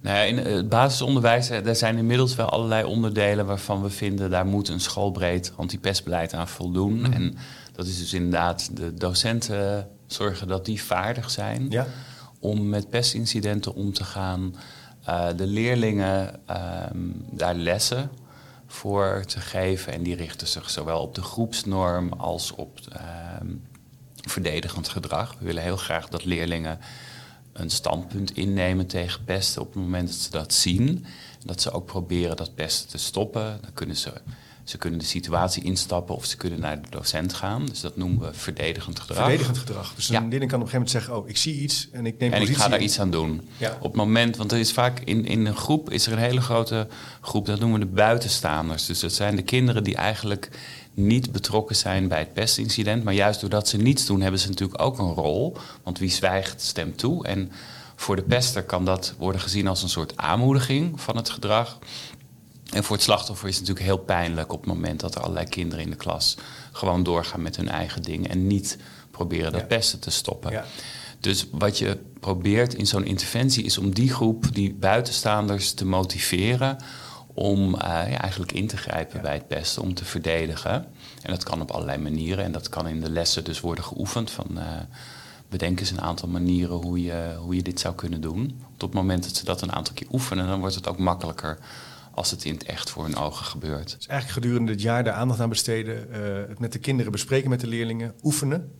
Nou 0.00 0.16
ja, 0.16 0.22
in 0.22 0.36
het 0.38 0.68
basisonderwijs 0.68 1.50
er 1.50 1.76
zijn 1.76 1.96
inmiddels 1.96 2.34
wel 2.34 2.48
allerlei 2.48 2.84
onderdelen 2.84 3.46
waarvan 3.46 3.82
we 3.82 3.90
vinden 3.90 4.30
daar 4.30 4.46
moet 4.46 4.68
een 4.68 4.80
schoolbreed 4.80 5.52
antipestbeleid 5.56 6.34
aan 6.34 6.48
voldoen. 6.48 6.98
Mm. 6.98 7.12
En 7.12 7.36
dat 7.72 7.86
is 7.86 7.98
dus 7.98 8.12
inderdaad 8.12 8.76
de 8.76 8.94
docenten 8.94 9.88
zorgen 10.06 10.48
dat 10.48 10.64
die 10.64 10.82
vaardig 10.82 11.30
zijn 11.30 11.70
ja. 11.70 11.86
om 12.38 12.68
met 12.68 12.90
pestincidenten 12.90 13.74
om 13.74 13.92
te 13.92 14.04
gaan. 14.04 14.54
Uh, 15.08 15.26
de 15.36 15.46
leerlingen 15.46 16.40
uh, 16.50 16.56
daar 17.30 17.54
lessen 17.54 18.10
voor 18.66 19.22
te 19.26 19.40
geven 19.40 19.92
en 19.92 20.02
die 20.02 20.16
richten 20.16 20.46
zich 20.46 20.70
zowel 20.70 21.00
op 21.00 21.14
de 21.14 21.22
groepsnorm 21.22 22.12
als 22.12 22.52
op 22.52 22.78
uh, 22.92 23.00
verdedigend 24.14 24.88
gedrag. 24.88 25.36
We 25.38 25.44
willen 25.44 25.62
heel 25.62 25.76
graag 25.76 26.08
dat 26.08 26.24
leerlingen 26.24 26.78
een 27.58 27.70
standpunt 27.70 28.36
innemen 28.36 28.86
tegen 28.86 29.24
pesten 29.24 29.62
op 29.62 29.74
het 29.74 29.82
moment 29.82 30.08
dat 30.08 30.16
ze 30.16 30.30
dat 30.30 30.54
zien. 30.54 31.04
Dat 31.44 31.60
ze 31.60 31.70
ook 31.70 31.86
proberen 31.86 32.36
dat 32.36 32.54
pesten 32.54 32.88
te 32.88 32.98
stoppen. 32.98 33.58
Dan 33.60 33.72
kunnen 33.74 33.96
ze, 33.96 34.12
ze 34.64 34.78
kunnen 34.78 34.98
de 34.98 35.04
situatie 35.04 35.62
instappen 35.62 36.14
of 36.14 36.24
ze 36.24 36.36
kunnen 36.36 36.60
naar 36.60 36.82
de 36.82 36.88
docent 36.90 37.32
gaan. 37.32 37.66
Dus 37.66 37.80
dat 37.80 37.96
noemen 37.96 38.20
we 38.20 38.34
verdedigend 38.34 39.00
gedrag. 39.00 39.18
Verdedigend 39.18 39.58
gedrag. 39.58 39.94
Dus 39.94 40.08
een 40.08 40.28
leerling 40.28 40.50
kan 40.50 40.60
op 40.60 40.66
een 40.66 40.70
gegeven 40.70 40.72
moment 40.72 40.90
zeggen, 40.90 41.16
oh, 41.16 41.28
ik 41.28 41.36
zie 41.36 41.60
iets 41.60 41.88
en 41.92 42.06
ik 42.06 42.18
neem 42.18 42.32
en 42.32 42.38
positie. 42.38 42.56
ik 42.56 42.62
ga 42.62 42.68
daar 42.68 42.80
iets 42.80 43.00
aan 43.00 43.10
doen. 43.10 43.48
Ja. 43.56 43.76
Op 43.80 43.82
het 43.82 43.94
moment, 43.94 44.36
want 44.36 44.52
er 44.52 44.58
is 44.58 44.72
vaak 44.72 45.00
in, 45.00 45.24
in 45.24 45.46
een 45.46 45.56
groep 45.56 45.90
is 45.90 46.06
er 46.06 46.12
een 46.12 46.18
hele 46.18 46.40
grote 46.40 46.86
groep, 47.20 47.46
dat 47.46 47.60
noemen 47.60 47.80
we 47.80 47.86
de 47.86 47.92
buitenstaanders. 47.92 48.86
Dus 48.86 49.00
dat 49.00 49.12
zijn 49.12 49.36
de 49.36 49.42
kinderen 49.42 49.84
die 49.84 49.96
eigenlijk 49.96 50.50
niet 50.98 51.32
betrokken 51.32 51.76
zijn 51.76 52.08
bij 52.08 52.18
het 52.18 52.32
pestincident. 52.32 53.04
Maar 53.04 53.14
juist 53.14 53.40
doordat 53.40 53.68
ze 53.68 53.76
niets 53.76 54.06
doen, 54.06 54.20
hebben 54.20 54.40
ze 54.40 54.48
natuurlijk 54.48 54.82
ook 54.82 54.98
een 54.98 55.14
rol. 55.14 55.56
Want 55.82 55.98
wie 55.98 56.10
zwijgt, 56.10 56.62
stemt 56.62 56.98
toe. 56.98 57.26
En 57.26 57.52
voor 57.96 58.16
de 58.16 58.22
pester 58.22 58.62
kan 58.62 58.84
dat 58.84 59.14
worden 59.18 59.40
gezien 59.40 59.66
als 59.66 59.82
een 59.82 59.88
soort 59.88 60.16
aanmoediging 60.16 61.00
van 61.00 61.16
het 61.16 61.30
gedrag. 61.30 61.78
En 62.72 62.84
voor 62.84 62.96
het 62.96 63.04
slachtoffer 63.04 63.48
is 63.48 63.56
het 63.56 63.66
natuurlijk 63.66 63.94
heel 63.94 64.04
pijnlijk 64.04 64.52
op 64.52 64.60
het 64.60 64.68
moment 64.68 65.00
dat 65.00 65.14
er 65.14 65.20
allerlei 65.20 65.48
kinderen 65.48 65.84
in 65.84 65.90
de 65.90 65.96
klas 65.96 66.36
gewoon 66.72 67.02
doorgaan 67.02 67.42
met 67.42 67.56
hun 67.56 67.68
eigen 67.68 68.02
ding 68.02 68.28
en 68.28 68.46
niet 68.46 68.78
proberen 69.10 69.52
dat 69.52 69.60
ja. 69.60 69.66
pesten 69.66 69.98
te 70.00 70.10
stoppen. 70.10 70.50
Ja. 70.50 70.64
Dus 71.20 71.46
wat 71.50 71.78
je 71.78 71.98
probeert 72.20 72.74
in 72.74 72.86
zo'n 72.86 73.04
interventie 73.04 73.64
is 73.64 73.78
om 73.78 73.94
die 73.94 74.12
groep, 74.12 74.54
die 74.54 74.74
buitenstaanders, 74.74 75.72
te 75.72 75.84
motiveren 75.84 76.76
om 77.38 77.74
uh, 77.74 77.80
ja, 77.80 78.18
eigenlijk 78.20 78.52
in 78.52 78.66
te 78.66 78.76
grijpen 78.76 79.16
ja. 79.16 79.22
bij 79.22 79.34
het 79.34 79.46
pesten, 79.46 79.82
om 79.82 79.94
te 79.94 80.04
verdedigen. 80.04 80.72
En 81.22 81.30
dat 81.30 81.44
kan 81.44 81.60
op 81.60 81.70
allerlei 81.70 81.98
manieren 81.98 82.44
en 82.44 82.52
dat 82.52 82.68
kan 82.68 82.88
in 82.88 83.00
de 83.00 83.10
lessen 83.10 83.44
dus 83.44 83.60
worden 83.60 83.84
geoefend. 83.84 84.30
Van, 84.30 84.46
uh, 84.52 84.62
bedenk 85.48 85.80
eens 85.80 85.90
een 85.90 86.00
aantal 86.00 86.28
manieren 86.28 86.76
hoe 86.76 87.02
je, 87.02 87.36
hoe 87.38 87.54
je 87.54 87.62
dit 87.62 87.80
zou 87.80 87.94
kunnen 87.94 88.20
doen. 88.20 88.60
Op 88.74 88.80
het 88.80 88.92
moment 88.92 89.22
dat 89.22 89.36
ze 89.36 89.44
dat 89.44 89.62
een 89.62 89.72
aantal 89.72 89.94
keer 89.94 90.08
oefenen, 90.12 90.46
dan 90.46 90.60
wordt 90.60 90.74
het 90.74 90.88
ook 90.88 90.98
makkelijker 90.98 91.58
als 92.14 92.30
het 92.30 92.44
in 92.44 92.52
het 92.52 92.64
echt 92.64 92.90
voor 92.90 93.04
hun 93.04 93.16
ogen 93.16 93.44
gebeurt. 93.44 93.96
Dus 93.96 94.06
eigenlijk 94.06 94.40
gedurende 94.40 94.72
het 94.72 94.82
jaar 94.82 95.04
daar 95.04 95.14
aandacht 95.14 95.40
aan 95.40 95.48
besteden, 95.48 96.06
uh, 96.10 96.16
het 96.48 96.58
met 96.58 96.72
de 96.72 96.78
kinderen 96.78 97.12
bespreken 97.12 97.50
met 97.50 97.60
de 97.60 97.66
leerlingen, 97.66 98.14
oefenen. 98.22 98.72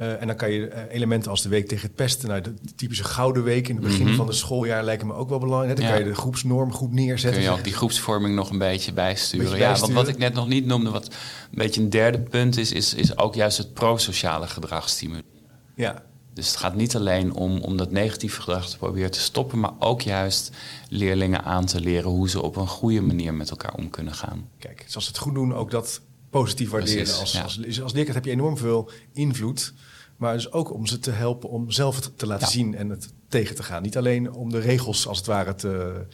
Uh, 0.00 0.20
en 0.20 0.26
dan 0.26 0.36
kan 0.36 0.50
je 0.50 0.70
uh, 0.70 0.94
elementen 0.94 1.30
als 1.30 1.42
de 1.42 1.48
week 1.48 1.68
tegen 1.68 1.86
het 1.86 1.96
pesten, 1.96 2.28
nou, 2.28 2.40
de 2.40 2.54
typische 2.76 3.04
gouden 3.04 3.42
week 3.42 3.68
in 3.68 3.74
het 3.74 3.84
begin 3.84 4.00
mm 4.00 4.06
-hmm. 4.06 4.16
van 4.16 4.26
het 4.26 4.36
schooljaar 4.36 4.84
lijken 4.84 5.06
me 5.06 5.14
ook 5.14 5.28
wel 5.28 5.38
belangrijk. 5.38 5.76
Dan 5.76 5.84
ja. 5.84 5.90
kan 5.90 6.00
je 6.00 6.08
de 6.08 6.14
groepsnorm 6.14 6.72
goed 6.72 6.92
neerzetten. 6.92 7.40
Kun 7.40 7.50
je 7.50 7.56
ook 7.56 7.64
die 7.64 7.72
groepsvorming 7.72 8.34
nog 8.34 8.50
een 8.50 8.58
beetje 8.58 8.92
bijsturen. 8.92 9.50
Beetje 9.50 9.64
ja, 9.64 9.76
want 9.76 9.92
wat 9.92 10.08
ik 10.08 10.18
net 10.18 10.34
nog 10.34 10.48
niet 10.48 10.66
noemde, 10.66 10.90
wat 10.90 11.06
een 11.06 11.12
beetje 11.50 11.80
een 11.80 11.90
derde 11.90 12.20
punt 12.20 12.56
is, 12.56 12.72
is, 12.72 12.94
is 12.94 13.18
ook 13.18 13.34
juist 13.34 13.58
het 13.58 13.72
prosociale 13.72 14.46
gedrag 14.46 14.88
stimuleren. 14.88 15.30
Ja. 15.74 16.02
Dus 16.34 16.46
het 16.46 16.56
gaat 16.56 16.74
niet 16.74 16.96
alleen 16.96 17.32
om, 17.32 17.60
om 17.60 17.76
dat 17.76 17.90
negatieve 17.90 18.40
gedrag 18.40 18.68
te 18.68 18.76
proberen 18.76 19.10
te 19.10 19.20
stoppen, 19.20 19.60
maar 19.60 19.72
ook 19.78 20.00
juist 20.00 20.50
leerlingen 20.88 21.44
aan 21.44 21.64
te 21.64 21.80
leren 21.80 22.10
hoe 22.10 22.28
ze 22.28 22.42
op 22.42 22.56
een 22.56 22.68
goede 22.68 23.00
manier 23.00 23.34
met 23.34 23.50
elkaar 23.50 23.74
om 23.74 23.90
kunnen 23.90 24.14
gaan. 24.14 24.48
Kijk, 24.58 24.84
zoals 24.86 25.06
ze 25.06 25.10
het 25.10 25.20
goed 25.20 25.34
doen, 25.34 25.54
ook 25.54 25.70
dat 25.70 26.00
positief 26.30 26.70
waarderen. 26.70 27.02
Precies, 27.02 27.20
als, 27.20 27.32
ja. 27.32 27.42
als, 27.42 27.64
als, 27.66 27.82
als 27.82 27.92
leerkracht 27.92 28.16
heb 28.16 28.24
je 28.24 28.30
enorm 28.30 28.56
veel 28.56 28.90
invloed. 29.12 29.74
Maar 30.16 30.34
dus 30.34 30.52
ook 30.52 30.72
om 30.72 30.86
ze 30.86 30.98
te 30.98 31.10
helpen 31.10 31.48
om 31.48 31.70
zelf 31.70 31.96
het 31.96 32.18
te 32.18 32.26
laten 32.26 32.46
ja. 32.46 32.52
zien 32.52 32.74
en 32.74 32.88
het 32.88 33.12
tegen 33.28 33.54
te 33.54 33.62
gaan. 33.62 33.82
Niet 33.82 33.96
alleen 33.96 34.32
om 34.32 34.50
de 34.50 34.58
regels 34.58 35.06
als 35.06 35.18
het 35.18 35.26
ware 35.26 35.54
te, 35.54 36.04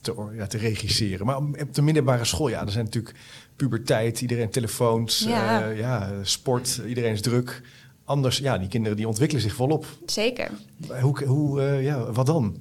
te, 0.00 0.30
ja, 0.34 0.46
te 0.46 0.58
regisseren. 0.58 1.26
Maar 1.26 1.36
op 1.36 1.74
de 1.74 1.82
middelbare 1.82 2.24
school, 2.24 2.48
ja, 2.48 2.64
er 2.64 2.70
zijn 2.70 2.84
natuurlijk 2.84 3.14
puberteit, 3.56 4.20
iedereen 4.20 4.50
telefoons, 4.50 5.18
ja. 5.18 5.68
Uh, 5.68 5.78
ja, 5.78 6.12
sport, 6.22 6.80
iedereen 6.86 7.12
is 7.12 7.20
druk. 7.20 7.62
Anders, 8.04 8.38
ja, 8.38 8.58
die 8.58 8.68
kinderen 8.68 8.96
die 8.96 9.08
ontwikkelen 9.08 9.42
zich 9.42 9.54
volop. 9.54 9.86
Zeker. 10.06 10.50
Hoe, 11.00 11.24
hoe 11.24 11.60
uh, 11.60 11.84
ja, 11.84 12.12
wat 12.12 12.26
dan? 12.26 12.56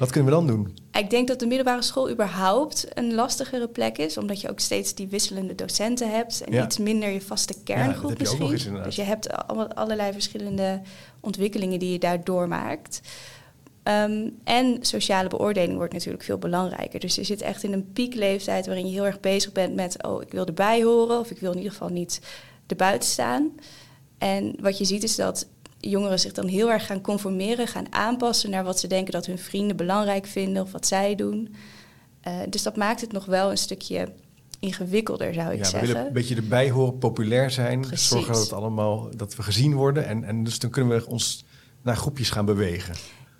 Wat 0.00 0.10
kunnen 0.10 0.30
we 0.30 0.36
dan 0.36 0.46
doen? 0.46 0.76
Ik 0.92 1.10
denk 1.10 1.28
dat 1.28 1.38
de 1.38 1.46
middelbare 1.46 1.82
school 1.82 2.10
überhaupt 2.10 2.86
een 2.94 3.14
lastigere 3.14 3.68
plek 3.68 3.98
is, 3.98 4.18
omdat 4.18 4.40
je 4.40 4.50
ook 4.50 4.60
steeds 4.60 4.94
die 4.94 5.08
wisselende 5.08 5.54
docenten 5.54 6.10
hebt 6.10 6.44
en 6.44 6.64
iets 6.64 6.78
minder 6.78 7.08
je 7.08 7.20
vaste 7.20 7.54
kerngroep 7.64 8.20
ja, 8.20 8.36
misschien. 8.38 8.82
dus 8.82 8.96
je 8.96 9.02
hebt 9.02 9.46
allerlei 9.74 10.12
verschillende 10.12 10.80
ontwikkelingen 11.20 11.78
die 11.78 11.92
je 11.92 11.98
daar 11.98 12.24
doormaakt. 12.24 13.00
Ehm, 13.82 14.28
en 14.44 14.78
sociale 14.80 15.28
beoordeling 15.28 15.76
wordt 15.76 15.92
natuurlijk 15.92 16.24
veel 16.24 16.38
belangrijker. 16.38 17.00
Dus 17.00 17.14
je 17.14 17.24
zit 17.24 17.42
echt 17.42 17.62
in 17.62 17.72
een 17.72 17.92
piekleeftijd 17.92 18.66
waarin 18.66 18.86
je 18.86 18.92
heel 18.92 19.06
erg 19.06 19.20
bezig 19.20 19.52
bent 19.52 19.74
met, 19.74 20.04
oh, 20.04 20.22
ik 20.22 20.32
wil 20.32 20.46
erbij 20.46 20.82
horen 20.82 21.18
of 21.18 21.30
ik 21.30 21.38
wil 21.38 21.50
in 21.50 21.56
ieder 21.56 21.72
geval 21.72 21.88
niet 21.88 22.20
erbuiten 22.66 23.08
staan. 23.08 23.52
En 24.18 24.54
wat 24.60 24.78
je 24.78 24.84
ziet 24.84 25.02
is 25.02 25.16
dat 25.16 25.46
jongeren 25.80 26.20
zich 26.20 26.32
dan 26.32 26.46
heel 26.46 26.70
erg 26.70 26.86
gaan 26.86 27.00
conformeren, 27.00 27.66
gaan 27.66 27.92
aanpassen 27.92 28.50
naar 28.50 28.64
wat 28.64 28.80
ze 28.80 28.86
denken 28.86 29.12
dat 29.12 29.26
hun 29.26 29.38
vrienden 29.38 29.76
belangrijk 29.76 30.26
vinden 30.26 30.62
of 30.62 30.72
wat 30.72 30.86
zij 30.86 31.14
doen. 31.14 31.54
Uh, 32.28 32.34
dus 32.48 32.62
dat 32.62 32.76
maakt 32.76 33.00
het 33.00 33.12
nog 33.12 33.24
wel 33.24 33.50
een 33.50 33.58
stukje 33.58 34.12
ingewikkelder, 34.58 35.34
zou 35.34 35.52
ik 35.52 35.58
ja, 35.58 35.64
zeggen. 35.64 35.80
We 35.80 35.86
willen 35.86 36.06
een 36.06 36.12
beetje 36.12 36.36
erbij 36.36 36.70
horen, 36.70 36.98
populair 36.98 37.50
zijn, 37.50 37.80
Precies. 37.80 38.08
zorgen 38.08 38.32
dat, 38.32 38.42
het 38.42 38.52
allemaal, 38.52 39.16
dat 39.16 39.36
we 39.36 39.42
gezien 39.42 39.74
worden. 39.74 40.06
En, 40.06 40.24
en 40.24 40.44
dus 40.44 40.58
dan 40.58 40.70
kunnen 40.70 40.96
we 40.96 41.06
ons 41.06 41.44
naar 41.82 41.96
groepjes 41.96 42.30
gaan 42.30 42.44
bewegen. 42.44 42.94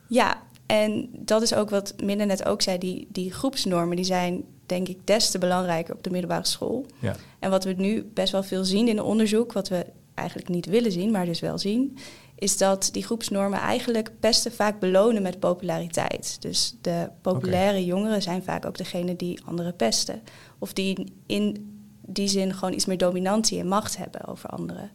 Ja, 0.09 0.42
en 0.66 1.09
dat 1.12 1.42
is 1.42 1.54
ook 1.54 1.70
wat 1.70 1.94
Minne 2.04 2.25
net 2.25 2.44
ook 2.44 2.62
zei, 2.62 2.78
die, 2.78 3.09
die 3.11 3.32
groepsnormen 3.32 3.97
die 3.97 4.04
zijn 4.04 4.44
denk 4.66 4.88
ik 4.88 5.06
des 5.06 5.30
te 5.30 5.38
belangrijker 5.38 5.94
op 5.94 6.04
de 6.04 6.11
middelbare 6.11 6.47
school. 6.47 6.87
Ja. 6.99 7.16
En 7.38 7.50
wat 7.50 7.64
we 7.64 7.73
nu 7.73 8.11
best 8.14 8.32
wel 8.32 8.42
veel 8.42 8.64
zien 8.64 8.88
in 8.88 9.02
onderzoek, 9.02 9.52
wat 9.52 9.68
we 9.68 9.87
eigenlijk 10.14 10.49
niet 10.49 10.66
willen 10.66 10.92
zien, 10.92 11.11
maar 11.11 11.26
dus 11.26 11.40
wel 11.40 11.59
zien, 11.59 11.99
is 12.40 12.56
dat 12.56 12.88
die 12.92 13.04
groepsnormen 13.04 13.59
eigenlijk 13.59 14.12
pesten 14.20 14.52
vaak 14.52 14.80
belonen 14.80 15.23
met 15.23 15.38
populariteit. 15.38 16.37
Dus 16.40 16.76
de 16.80 17.09
populaire 17.20 17.85
jongeren 17.85 18.23
zijn 18.23 18.42
vaak 18.42 18.66
ook 18.66 18.78
degene 18.78 19.16
die 19.16 19.40
anderen 19.44 19.76
pesten. 19.76 20.23
Of 20.59 20.73
die 20.73 21.12
in 21.26 21.75
die 22.06 22.28
zin 22.28 22.54
gewoon 22.54 22.75
iets 22.75 22.87
meer 22.87 22.99
dominantie 22.99 23.59
en 23.59 23.66
macht 23.66 23.97
hebben 23.97 24.26
over 24.26 24.49
anderen. 24.49 24.90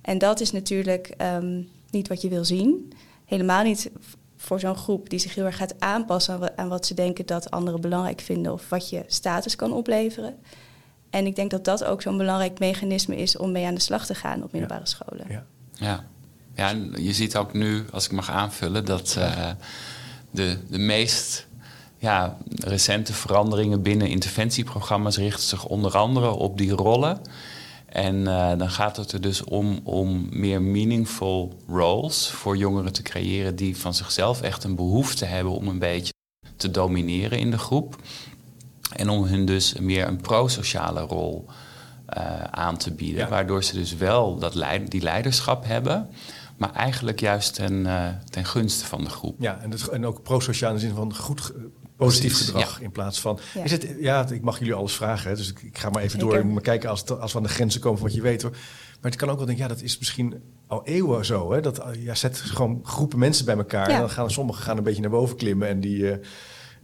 En 0.00 0.18
dat 0.18 0.40
is 0.40 0.52
natuurlijk 0.52 1.06
ehm, 1.06 1.62
niet 1.90 2.08
wat 2.08 2.20
je 2.20 2.28
wil 2.28 2.44
zien. 2.44 2.92
Helemaal 3.24 3.62
niet 3.62 3.90
voor 4.36 4.60
zo'n 4.60 4.76
groep 4.76 5.10
die 5.10 5.18
zich 5.18 5.34
heel 5.34 5.44
erg 5.44 5.56
gaat 5.56 5.80
aanpassen 5.80 6.58
aan 6.58 6.68
wat 6.68 6.86
ze 6.86 6.94
denken 6.94 7.26
dat 7.26 7.50
anderen 7.50 7.80
belangrijk 7.80 8.20
vinden 8.20 8.52
of 8.52 8.68
wat 8.68 8.88
je 8.90 9.04
status 9.06 9.56
kan 9.56 9.72
opleveren. 9.72 10.36
En 11.10 11.26
ik 11.26 11.36
denk 11.36 11.50
dat 11.50 11.64
dat 11.64 11.84
ook 11.84 12.02
zo'n 12.02 12.16
belangrijk 12.16 12.58
mechanisme 12.58 13.16
is 13.16 13.36
om 13.36 13.52
mee 13.52 13.66
aan 13.66 13.74
de 13.74 13.80
slag 13.80 14.06
te 14.06 14.14
gaan 14.14 14.42
op 14.42 14.52
middelbare 14.52 14.86
scholen. 14.86 15.26
Ja. 15.28 15.46
ja. 15.72 16.04
Ja, 16.54 16.74
je 16.94 17.12
ziet 17.12 17.36
ook 17.36 17.52
nu, 17.52 17.84
als 17.92 18.04
ik 18.04 18.12
mag 18.12 18.30
aanvullen, 18.30 18.84
dat 18.84 19.14
uh, 19.18 19.50
de, 20.30 20.58
de 20.68 20.78
meest 20.78 21.46
ja, 21.98 22.36
recente 22.54 23.12
veranderingen 23.12 23.82
binnen 23.82 24.08
interventieprogramma's 24.08 25.16
richten 25.16 25.48
zich 25.48 25.64
onder 25.64 25.96
andere 25.96 26.30
op 26.30 26.58
die 26.58 26.70
rollen. 26.70 27.20
En 27.86 28.14
uh, 28.14 28.52
dan 28.58 28.70
gaat 28.70 28.96
het 28.96 29.12
er 29.12 29.20
dus 29.20 29.44
om 29.44 29.80
om 29.84 30.26
meer 30.30 30.62
meaningful 30.62 31.58
roles 31.68 32.28
voor 32.28 32.56
jongeren 32.56 32.92
te 32.92 33.02
creëren 33.02 33.56
die 33.56 33.76
van 33.76 33.94
zichzelf 33.94 34.42
echt 34.42 34.64
een 34.64 34.74
behoefte 34.74 35.24
hebben 35.24 35.52
om 35.52 35.68
een 35.68 35.78
beetje 35.78 36.12
te 36.56 36.70
domineren 36.70 37.38
in 37.38 37.50
de 37.50 37.58
groep. 37.58 37.96
En 38.96 39.08
om 39.08 39.24
hun 39.24 39.44
dus 39.44 39.74
meer 39.74 40.06
een 40.06 40.20
pro-sociale 40.20 41.00
rol 41.00 41.46
uh, 42.16 42.42
aan 42.42 42.76
te 42.76 42.92
bieden. 42.92 43.28
Waardoor 43.28 43.64
ze 43.64 43.74
dus 43.74 43.94
wel 43.94 44.38
dat 44.38 44.54
leid, 44.54 44.90
die 44.90 45.02
leiderschap 45.02 45.64
hebben 45.64 46.08
maar 46.60 46.72
eigenlijk 46.72 47.20
juist 47.20 47.54
ten, 47.54 47.72
uh, 47.72 48.08
ten 48.30 48.44
gunste 48.44 48.86
van 48.86 49.04
de 49.04 49.10
groep. 49.10 49.36
Ja, 49.38 49.60
en, 49.60 49.72
en 49.92 50.06
ook 50.06 50.22
pro-sociaal 50.22 50.70
in 50.70 50.76
de 50.76 50.82
zin 50.82 50.94
van 50.94 51.16
goed, 51.16 51.52
positief 51.96 52.36
gedrag 52.36 52.80
in 52.80 52.90
plaats 52.90 53.20
van. 53.20 53.38
Ja. 53.54 53.62
Is 53.62 53.70
het, 53.70 53.94
ja, 54.00 54.28
ik 54.30 54.42
mag 54.42 54.58
jullie 54.58 54.74
alles 54.74 54.92
vragen, 54.92 55.30
hè, 55.30 55.36
dus 55.36 55.50
ik, 55.50 55.62
ik, 55.62 55.78
ga 55.78 55.90
maar 55.90 56.02
even 56.02 56.18
door. 56.18 56.36
Ik 56.36 56.44
moet 56.44 56.52
maar 56.52 56.62
kijken 56.62 56.90
als, 56.90 57.06
als 57.06 57.32
we 57.32 57.38
aan 57.38 57.44
de 57.44 57.50
grenzen 57.50 57.80
komen 57.80 57.98
van 57.98 58.06
wat 58.06 58.16
je 58.16 58.22
weet 58.22 58.42
hoor. 58.42 58.50
Maar 59.00 59.10
het 59.10 59.16
kan 59.16 59.30
ook 59.30 59.36
wel 59.36 59.46
denken, 59.46 59.64
ja, 59.64 59.70
dat 59.70 59.82
is 59.82 59.98
misschien 59.98 60.42
al 60.66 60.84
eeuwen 60.84 61.24
zo. 61.24 61.52
Hè, 61.52 61.60
dat 61.60 61.78
eh, 61.78 62.04
ja, 62.04 62.14
zet 62.14 62.36
gewoon 62.38 62.80
groepen 62.82 63.18
mensen 63.18 63.44
bij 63.44 63.56
elkaar. 63.56 63.88
En 63.88 63.98
dan 63.98 64.10
gaan 64.10 64.30
sommigen 64.30 64.62
gaan 64.62 64.76
een 64.76 64.82
beetje 64.82 65.00
naar 65.00 65.10
boven 65.10 65.36
klimmen 65.36 65.68
en 65.68 65.80
die. 65.80 65.98
Uh, 65.98 66.14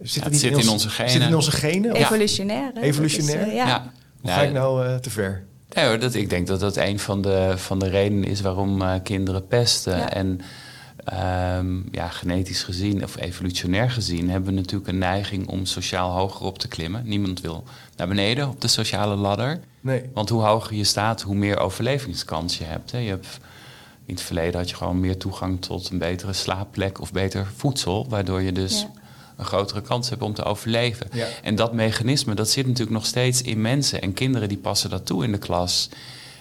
zit 0.01 0.25
het, 0.25 0.37
zit 0.37 0.59
in, 0.59 0.69
onze 0.69 0.89
genen. 0.89 1.11
Zit 1.11 1.23
in 1.23 1.35
onze 1.35 1.51
genen? 1.51 1.95
Evolutionair. 1.95 2.73
Evolutionair? 2.81 3.47
Is, 3.47 3.53
ja. 3.53 3.93
Hoe 4.21 4.31
ga 4.31 4.43
ik 4.43 4.53
nou 4.53 5.01
te 5.01 5.11
ver? 5.11 5.47
Hoor, 5.85 5.99
dat, 5.99 6.15
ik 6.15 6.31
denk 6.31 6.47
dat 6.47 6.61
dat 6.61 6.77
een 6.77 6.99
van 6.99 7.23
de, 7.23 7.53
van 7.57 7.79
de 7.79 7.89
redenen 7.89 8.25
is 8.25 8.41
waarom 8.41 8.83
uh, 8.83 8.95
kinderen 9.03 9.47
pesten. 9.47 10.13
En 10.13 10.41
um, 11.59 11.89
ja, 11.91 12.09
genetisch 12.09 12.63
gezien 12.63 13.05
of 13.05 13.21
evolutionair 13.21 13.91
gezien 13.91 14.31
hebben 14.31 14.55
we 14.55 14.61
natuurlijk 14.61 14.91
een 14.91 14.99
neiging 14.99 15.49
om 15.49 15.67
sociaal 15.67 16.11
hoger 16.11 16.47
op 16.47 16.59
te 16.59 16.69
klimmen. 16.69 17.03
Niemand 17.05 17.41
wil 17.41 17.65
naar 17.97 18.09
beneden 18.09 18.49
op 18.49 18.61
de 18.61 18.69
sociale 18.69 19.15
ladder. 19.15 19.61
Nee. 19.81 20.03
Want 20.15 20.29
hoe 20.29 20.43
hoger 20.43 20.75
je 20.77 20.85
staat, 20.85 21.23
hoe 21.23 21.35
meer 21.35 21.59
overlevingskans 21.59 22.59
je 22.59 22.65
hebt. 22.65 22.93
Hè. 22.93 22.99
Je 22.99 23.09
hebt 23.09 23.39
in 24.07 24.15
het 24.15 24.23
verleden 24.23 24.61
had 24.61 24.71
je 24.71 24.77
gewoon 24.77 25.01
meer 25.01 25.17
toegang 25.17 25.61
tot 25.61 25.91
een 25.91 25.99
betere 25.99 26.33
slaapplek 26.33 27.01
of 27.01 27.13
beter 27.13 27.47
voedsel, 27.57 28.07
waardoor 28.09 28.43
je 28.43 28.53
dus 28.53 28.87
een 29.37 29.45
grotere 29.45 29.81
kans 29.81 30.09
hebben 30.09 30.27
om 30.27 30.35
te 30.35 30.43
overleven. 30.43 31.09
En 31.43 31.55
dat 31.55 31.73
mechanisme, 31.73 32.35
dat 32.35 32.51
zit 32.51 32.67
natuurlijk 32.67 32.97
nog 32.97 33.07
steeds 33.07 33.43
in 33.43 33.61
mensen. 33.61 34.03
En 34.03 34.13
kinderen 34.13 34.49
die 34.49 34.59
passen 34.59 34.91
dat 34.91 35.07
toe 35.07 35.25
in 35.25 35.33
de 35.33 35.39
klas. 35.39 35.89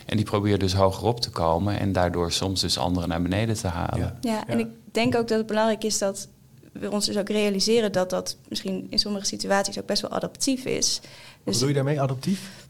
En 0.05 0.15
die 0.17 0.25
proberen 0.25 0.59
dus 0.59 0.73
hoger 0.73 1.07
op 1.07 1.21
te 1.21 1.29
komen 1.29 1.79
en 1.79 1.91
daardoor 1.91 2.31
soms 2.31 2.61
dus 2.61 2.77
anderen 2.77 3.09
naar 3.09 3.21
beneden 3.21 3.55
te 3.55 3.67
halen. 3.67 4.17
Ja, 4.21 4.31
ja 4.31 4.47
en 4.47 4.59
ik 4.59 4.67
denk 4.91 5.15
ook 5.15 5.27
dat 5.27 5.37
het 5.37 5.47
belangrijk 5.47 5.83
is 5.83 5.97
dat 5.97 6.27
we 6.71 6.91
ons 6.91 7.05
dus 7.05 7.17
ook 7.17 7.29
realiseren 7.29 7.91
dat 7.91 8.09
dat 8.09 8.37
misschien 8.49 8.87
in 8.89 8.99
sommige 8.99 9.25
situaties 9.25 9.79
ook 9.79 9.85
best 9.85 10.01
wel 10.01 10.11
adaptief 10.11 10.65
is. 10.65 10.99
Dus 10.99 11.09
wat 11.43 11.53
bedoel 11.53 11.67
je 11.67 11.73
daarmee, 11.73 12.01
adaptief? 12.01 12.67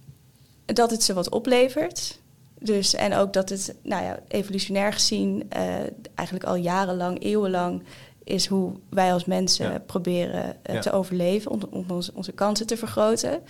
Dat 0.65 0.91
het 0.91 1.03
ze 1.03 1.13
wat 1.13 1.29
oplevert. 1.29 2.19
Dus, 2.59 2.93
en 2.93 3.13
ook 3.13 3.33
dat 3.33 3.49
het, 3.49 3.75
nou 3.83 4.03
ja, 4.03 4.19
evolutionair 4.27 4.93
gezien, 4.93 5.49
uh, 5.55 5.61
eigenlijk 6.15 6.47
al 6.47 6.55
jarenlang, 6.55 7.23
eeuwenlang, 7.23 7.83
is 8.25 8.45
hoe 8.47 8.73
wij 8.89 9.13
als 9.13 9.25
mensen 9.25 9.85
proberen 9.85 10.55
uh, 10.69 10.79
te 10.79 10.91
overleven, 10.91 11.51
om, 11.51 11.61
om 11.69 11.85
onze, 11.89 12.11
onze 12.13 12.31
kansen 12.31 12.67
te 12.67 12.77
vergroten. 12.77 13.41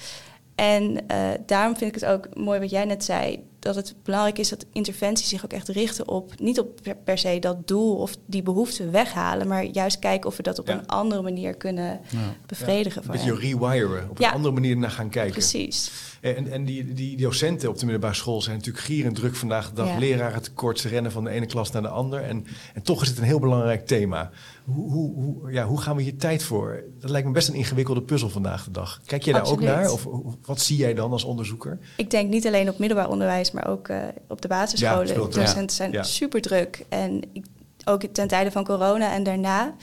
En 0.56 0.92
uh, 1.12 1.28
daarom 1.46 1.78
vind 1.78 1.96
ik 1.96 2.02
het 2.02 2.10
ook 2.10 2.36
mooi 2.36 2.60
wat 2.60 2.70
jij 2.70 2.86
net 2.86 3.04
zei, 3.04 3.44
dat 3.60 3.76
het 3.76 3.96
belangrijk 4.04 4.38
is 4.38 4.50
dat 4.50 4.66
interventies 4.72 5.30
zich 5.30 5.46
ook 5.46 5.54
echt 5.54 5.68
richten 5.68 6.08
op, 6.08 6.40
niet 6.40 6.60
op 6.60 6.96
per, 7.04 7.18
se 7.18 7.40
dat 7.40 7.68
doel 7.68 7.96
of 7.96 8.18
die 8.26 8.42
behoefte 8.42 8.90
weghalen, 8.90 9.48
maar 9.48 9.64
juist 9.64 10.00
kijken 10.00 10.30
of 10.30 10.38
we 10.38 10.44
dat 10.44 10.60
op 10.60 10.68
een 10.68 10.88
andere 10.88 11.22
manier 11.22 11.56
kunnen 11.56 12.00
bevredigen. 12.46 13.02
Ja. 13.02 13.08
Een 13.08 13.14
beetje 13.14 13.36
rewiren, 13.36 14.10
op 14.10 14.20
een 14.20 14.32
andere 14.32 14.54
manier 14.54 14.78
naar 14.78 14.92
gaan 14.92 15.10
kijken. 15.10 15.32
Precies. 15.32 15.92
En, 16.34 16.52
en 16.52 16.66
die, 16.66 16.94
die 16.94 17.18
docenten 17.18 17.70
op 17.70 17.78
de 17.78 17.84
middelbare 17.84 18.14
school 18.14 18.42
zijn 18.42 18.58
natuurlijk 18.58 18.86
gierend 18.86 19.16
druk 19.16 19.36
vandaag 19.36 19.70
de 19.70 19.76
dag. 19.76 19.88
Ja. 19.88 19.98
Leraren 19.98 20.42
tekort, 20.42 20.80
ze 20.80 20.88
rennen 20.88 21.12
van 21.12 21.24
de 21.24 21.30
ene 21.30 21.46
klas 21.46 21.72
naar 21.72 21.82
de 21.82 21.88
ander. 21.88 22.22
En, 22.22 22.46
en 22.74 22.82
toch 22.82 23.02
is 23.02 23.08
het 23.08 23.18
een 23.18 23.24
heel 23.24 23.40
belangrijk 23.40 23.88
thema. 23.88 24.32
Hoe, 24.64 24.92
hoe, 24.92 25.14
hoe, 25.14 25.52
ja, 25.52 25.66
hoe 25.66 25.82
gaan 25.82 25.96
we 25.96 26.02
hier 26.02 26.18
tijd 26.18 26.44
voor? 26.44 26.84
Dat 27.00 27.10
lijkt 27.10 27.28
me 27.28 27.34
best 27.34 27.48
een 27.48 27.54
ingewikkelde 27.54 28.02
puzzel 28.02 28.30
vandaag 28.30 28.64
de 28.64 28.72
dag. 28.72 29.02
Kijk 29.06 29.24
je 29.24 29.34
daar 29.34 29.46
ook 29.46 29.62
naar? 29.62 29.92
Of 29.92 30.08
wat 30.46 30.62
zie 30.62 30.78
jij 30.78 30.94
dan 30.94 31.12
als 31.12 31.24
onderzoeker? 31.24 31.80
Ik 31.98 32.10
denk 32.10 32.30
niet 32.30 32.48
alleen 32.48 32.70
op 32.70 32.80
middelbaar 32.80 33.10
onderwijs, 33.10 33.52
maar 33.52 33.68
ook 33.68 33.88
uh, 33.88 33.98
op 34.28 34.42
de 34.42 34.48
basisscholen. 34.48 35.08
Ja, 35.08 35.14
docenten 35.14 35.76
zijn 35.76 36.06
super 36.06 36.42
druk. 36.42 36.86
En 36.90 37.22
ik, 37.34 37.46
ook 37.84 38.04
ten 38.04 38.28
tijde 38.28 38.52
van 38.52 38.64
corona 38.64 39.14
en 39.14 39.24
daarna 39.24 39.76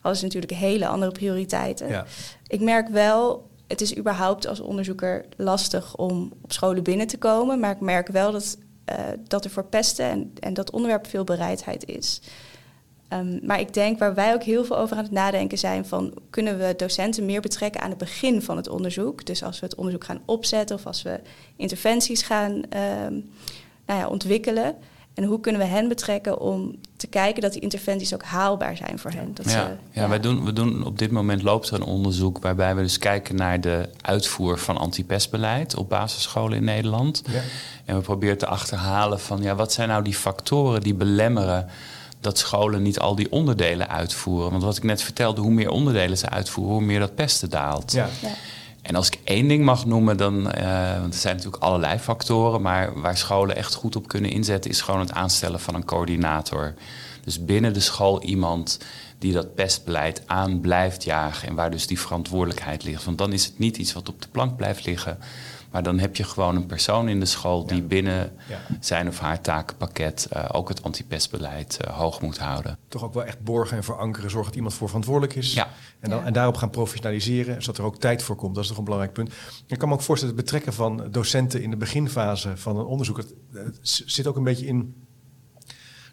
hadden 0.00 0.20
ze 0.20 0.24
natuurlijk 0.24 0.52
hele 0.52 0.86
andere 0.86 1.12
prioriteiten. 1.12 2.04
Ik 2.46 2.60
merk 2.60 2.88
wel 2.88 3.48
het 3.70 3.80
is 3.80 3.96
überhaupt 3.96 4.46
als 4.46 4.60
onderzoeker 4.60 5.24
lastig 5.36 5.96
om 5.96 6.32
op 6.42 6.52
scholen 6.52 6.82
binnen 6.82 7.06
te 7.06 7.18
komen. 7.18 7.60
Maar 7.60 7.70
ik 7.70 7.80
merk 7.80 8.08
wel 8.08 8.32
dat, 8.32 8.58
uh, 8.90 8.96
dat 9.28 9.44
er 9.44 9.50
voor 9.50 9.64
pesten 9.64 10.04
en, 10.04 10.32
en 10.40 10.54
dat 10.54 10.70
onderwerp 10.70 11.06
veel 11.06 11.24
bereidheid 11.24 11.86
is. 11.86 12.20
Um, 13.12 13.40
maar 13.42 13.60
ik 13.60 13.74
denk 13.74 13.98
waar 13.98 14.14
wij 14.14 14.34
ook 14.34 14.42
heel 14.42 14.64
veel 14.64 14.78
over 14.78 14.96
aan 14.96 15.02
het 15.02 15.12
nadenken 15.12 15.58
zijn 15.58 15.86
van 15.86 16.14
kunnen 16.30 16.58
we 16.58 16.74
docenten 16.76 17.24
meer 17.24 17.40
betrekken 17.40 17.80
aan 17.80 17.90
het 17.90 17.98
begin 17.98 18.42
van 18.42 18.56
het 18.56 18.68
onderzoek. 18.68 19.26
Dus 19.26 19.42
als 19.42 19.60
we 19.60 19.66
het 19.66 19.74
onderzoek 19.74 20.04
gaan 20.04 20.22
opzetten 20.24 20.76
of 20.76 20.86
als 20.86 21.02
we 21.02 21.20
interventies 21.56 22.22
gaan 22.22 22.52
um, 22.52 23.30
nou 23.86 24.00
ja, 24.00 24.08
ontwikkelen. 24.08 24.76
En 25.14 25.24
hoe 25.24 25.40
kunnen 25.40 25.60
we 25.60 25.66
hen 25.66 25.88
betrekken 25.88 26.40
om 26.40 26.74
te 26.96 27.06
kijken 27.06 27.42
dat 27.42 27.52
die 27.52 27.62
interventies 27.62 28.14
ook 28.14 28.22
haalbaar 28.22 28.76
zijn 28.76 28.98
voor 28.98 29.10
hen? 29.10 29.34
Dat 29.34 29.50
ja, 29.50 29.50
ze, 29.50 30.00
ja, 30.00 30.08
Wij 30.08 30.20
doen, 30.20 30.44
we 30.44 30.52
doen 30.52 30.84
op 30.84 30.98
dit 30.98 31.10
moment 31.10 31.42
loopt 31.42 31.68
er 31.68 31.74
een 31.74 31.82
onderzoek 31.82 32.38
waarbij 32.38 32.74
we 32.74 32.82
dus 32.82 32.98
kijken 32.98 33.36
naar 33.36 33.60
de 33.60 33.88
uitvoer 34.00 34.58
van 34.58 34.76
antipestbeleid 34.76 35.76
op 35.76 35.88
basisscholen 35.88 36.58
in 36.58 36.64
Nederland. 36.64 37.22
Ja. 37.30 37.40
En 37.84 37.96
we 37.96 38.02
proberen 38.02 38.38
te 38.38 38.46
achterhalen 38.46 39.20
van 39.20 39.42
ja, 39.42 39.54
wat 39.54 39.72
zijn 39.72 39.88
nou 39.88 40.02
die 40.02 40.14
factoren 40.14 40.80
die 40.80 40.94
belemmeren 40.94 41.68
dat 42.20 42.38
scholen 42.38 42.82
niet 42.82 42.98
al 42.98 43.14
die 43.14 43.32
onderdelen 43.32 43.88
uitvoeren. 43.88 44.50
Want 44.50 44.62
wat 44.62 44.76
ik 44.76 44.82
net 44.82 45.02
vertelde, 45.02 45.40
hoe 45.40 45.50
meer 45.50 45.70
onderdelen 45.70 46.18
ze 46.18 46.28
uitvoeren, 46.28 46.74
hoe 46.74 46.82
meer 46.82 46.98
dat 46.98 47.14
pesten 47.14 47.50
daalt. 47.50 47.92
Ja. 47.92 48.08
En 48.82 48.94
als 48.94 49.06
ik 49.06 49.18
één 49.24 49.48
ding 49.48 49.64
mag 49.64 49.86
noemen, 49.86 50.16
dan, 50.16 50.34
uh, 50.34 51.00
want 51.00 51.14
er 51.14 51.20
zijn 51.20 51.36
natuurlijk 51.36 51.62
allerlei 51.62 51.98
factoren, 51.98 52.62
maar 52.62 53.00
waar 53.00 53.16
scholen 53.16 53.56
echt 53.56 53.74
goed 53.74 53.96
op 53.96 54.08
kunnen 54.08 54.30
inzetten, 54.30 54.70
is 54.70 54.80
gewoon 54.80 55.00
het 55.00 55.12
aanstellen 55.12 55.60
van 55.60 55.74
een 55.74 55.84
coördinator. 55.84 56.74
Dus 57.24 57.44
binnen 57.44 57.72
de 57.72 57.80
school 57.80 58.22
iemand 58.22 58.78
die 59.18 59.32
dat 59.32 59.54
pestbeleid 59.54 60.22
aan 60.26 60.60
blijft 60.60 61.04
jagen 61.04 61.48
en 61.48 61.54
waar 61.54 61.70
dus 61.70 61.86
die 61.86 62.00
verantwoordelijkheid 62.00 62.84
ligt. 62.84 63.04
Want 63.04 63.18
dan 63.18 63.32
is 63.32 63.44
het 63.44 63.58
niet 63.58 63.76
iets 63.76 63.92
wat 63.92 64.08
op 64.08 64.22
de 64.22 64.28
plank 64.28 64.56
blijft 64.56 64.86
liggen, 64.86 65.18
maar 65.70 65.82
dan 65.82 65.98
heb 65.98 66.16
je 66.16 66.24
gewoon 66.24 66.56
een 66.56 66.66
persoon 66.66 67.08
in 67.08 67.20
de 67.20 67.26
school 67.26 67.66
die 67.66 67.82
binnen 67.82 68.32
zijn 68.80 69.08
of 69.08 69.18
haar 69.18 69.40
takenpakket 69.40 70.28
uh, 70.32 70.44
ook 70.52 70.68
het 70.68 70.82
antipestbeleid 70.82 71.78
uh, 71.84 71.98
hoog 71.98 72.20
moet 72.20 72.38
houden. 72.38 72.78
Toch 72.88 73.04
ook 73.04 73.14
wel 73.14 73.24
echt 73.24 73.40
borgen 73.40 73.76
en 73.76 73.84
verankeren, 73.84 74.30
zorgen 74.30 74.48
dat 74.48 74.56
iemand 74.56 74.74
voor 74.74 74.86
verantwoordelijk 74.86 75.34
is. 75.34 75.52
Ja. 75.52 75.68
En, 76.00 76.10
dan, 76.10 76.24
en 76.24 76.32
daarop 76.32 76.56
gaan 76.56 76.70
professionaliseren, 76.70 77.62
zodat 77.62 77.78
er 77.78 77.84
ook 77.84 78.00
tijd 78.00 78.22
voor 78.22 78.36
komt. 78.36 78.54
Dat 78.54 78.62
is 78.62 78.68
toch 78.68 78.78
een 78.78 78.84
belangrijk 78.84 79.14
punt. 79.14 79.32
Ik 79.66 79.78
kan 79.78 79.88
me 79.88 79.94
ook 79.94 80.02
voorstellen, 80.02 80.34
het 80.34 80.44
betrekken 80.44 80.72
van 80.72 81.08
docenten 81.10 81.62
in 81.62 81.70
de 81.70 81.76
beginfase 81.76 82.56
van 82.56 82.76
een 82.78 82.84
onderzoek, 82.84 83.16
het, 83.16 83.34
het 83.52 83.78
zit 84.06 84.26
ook 84.26 84.36
een 84.36 84.44
beetje 84.44 84.66
in 84.66 84.94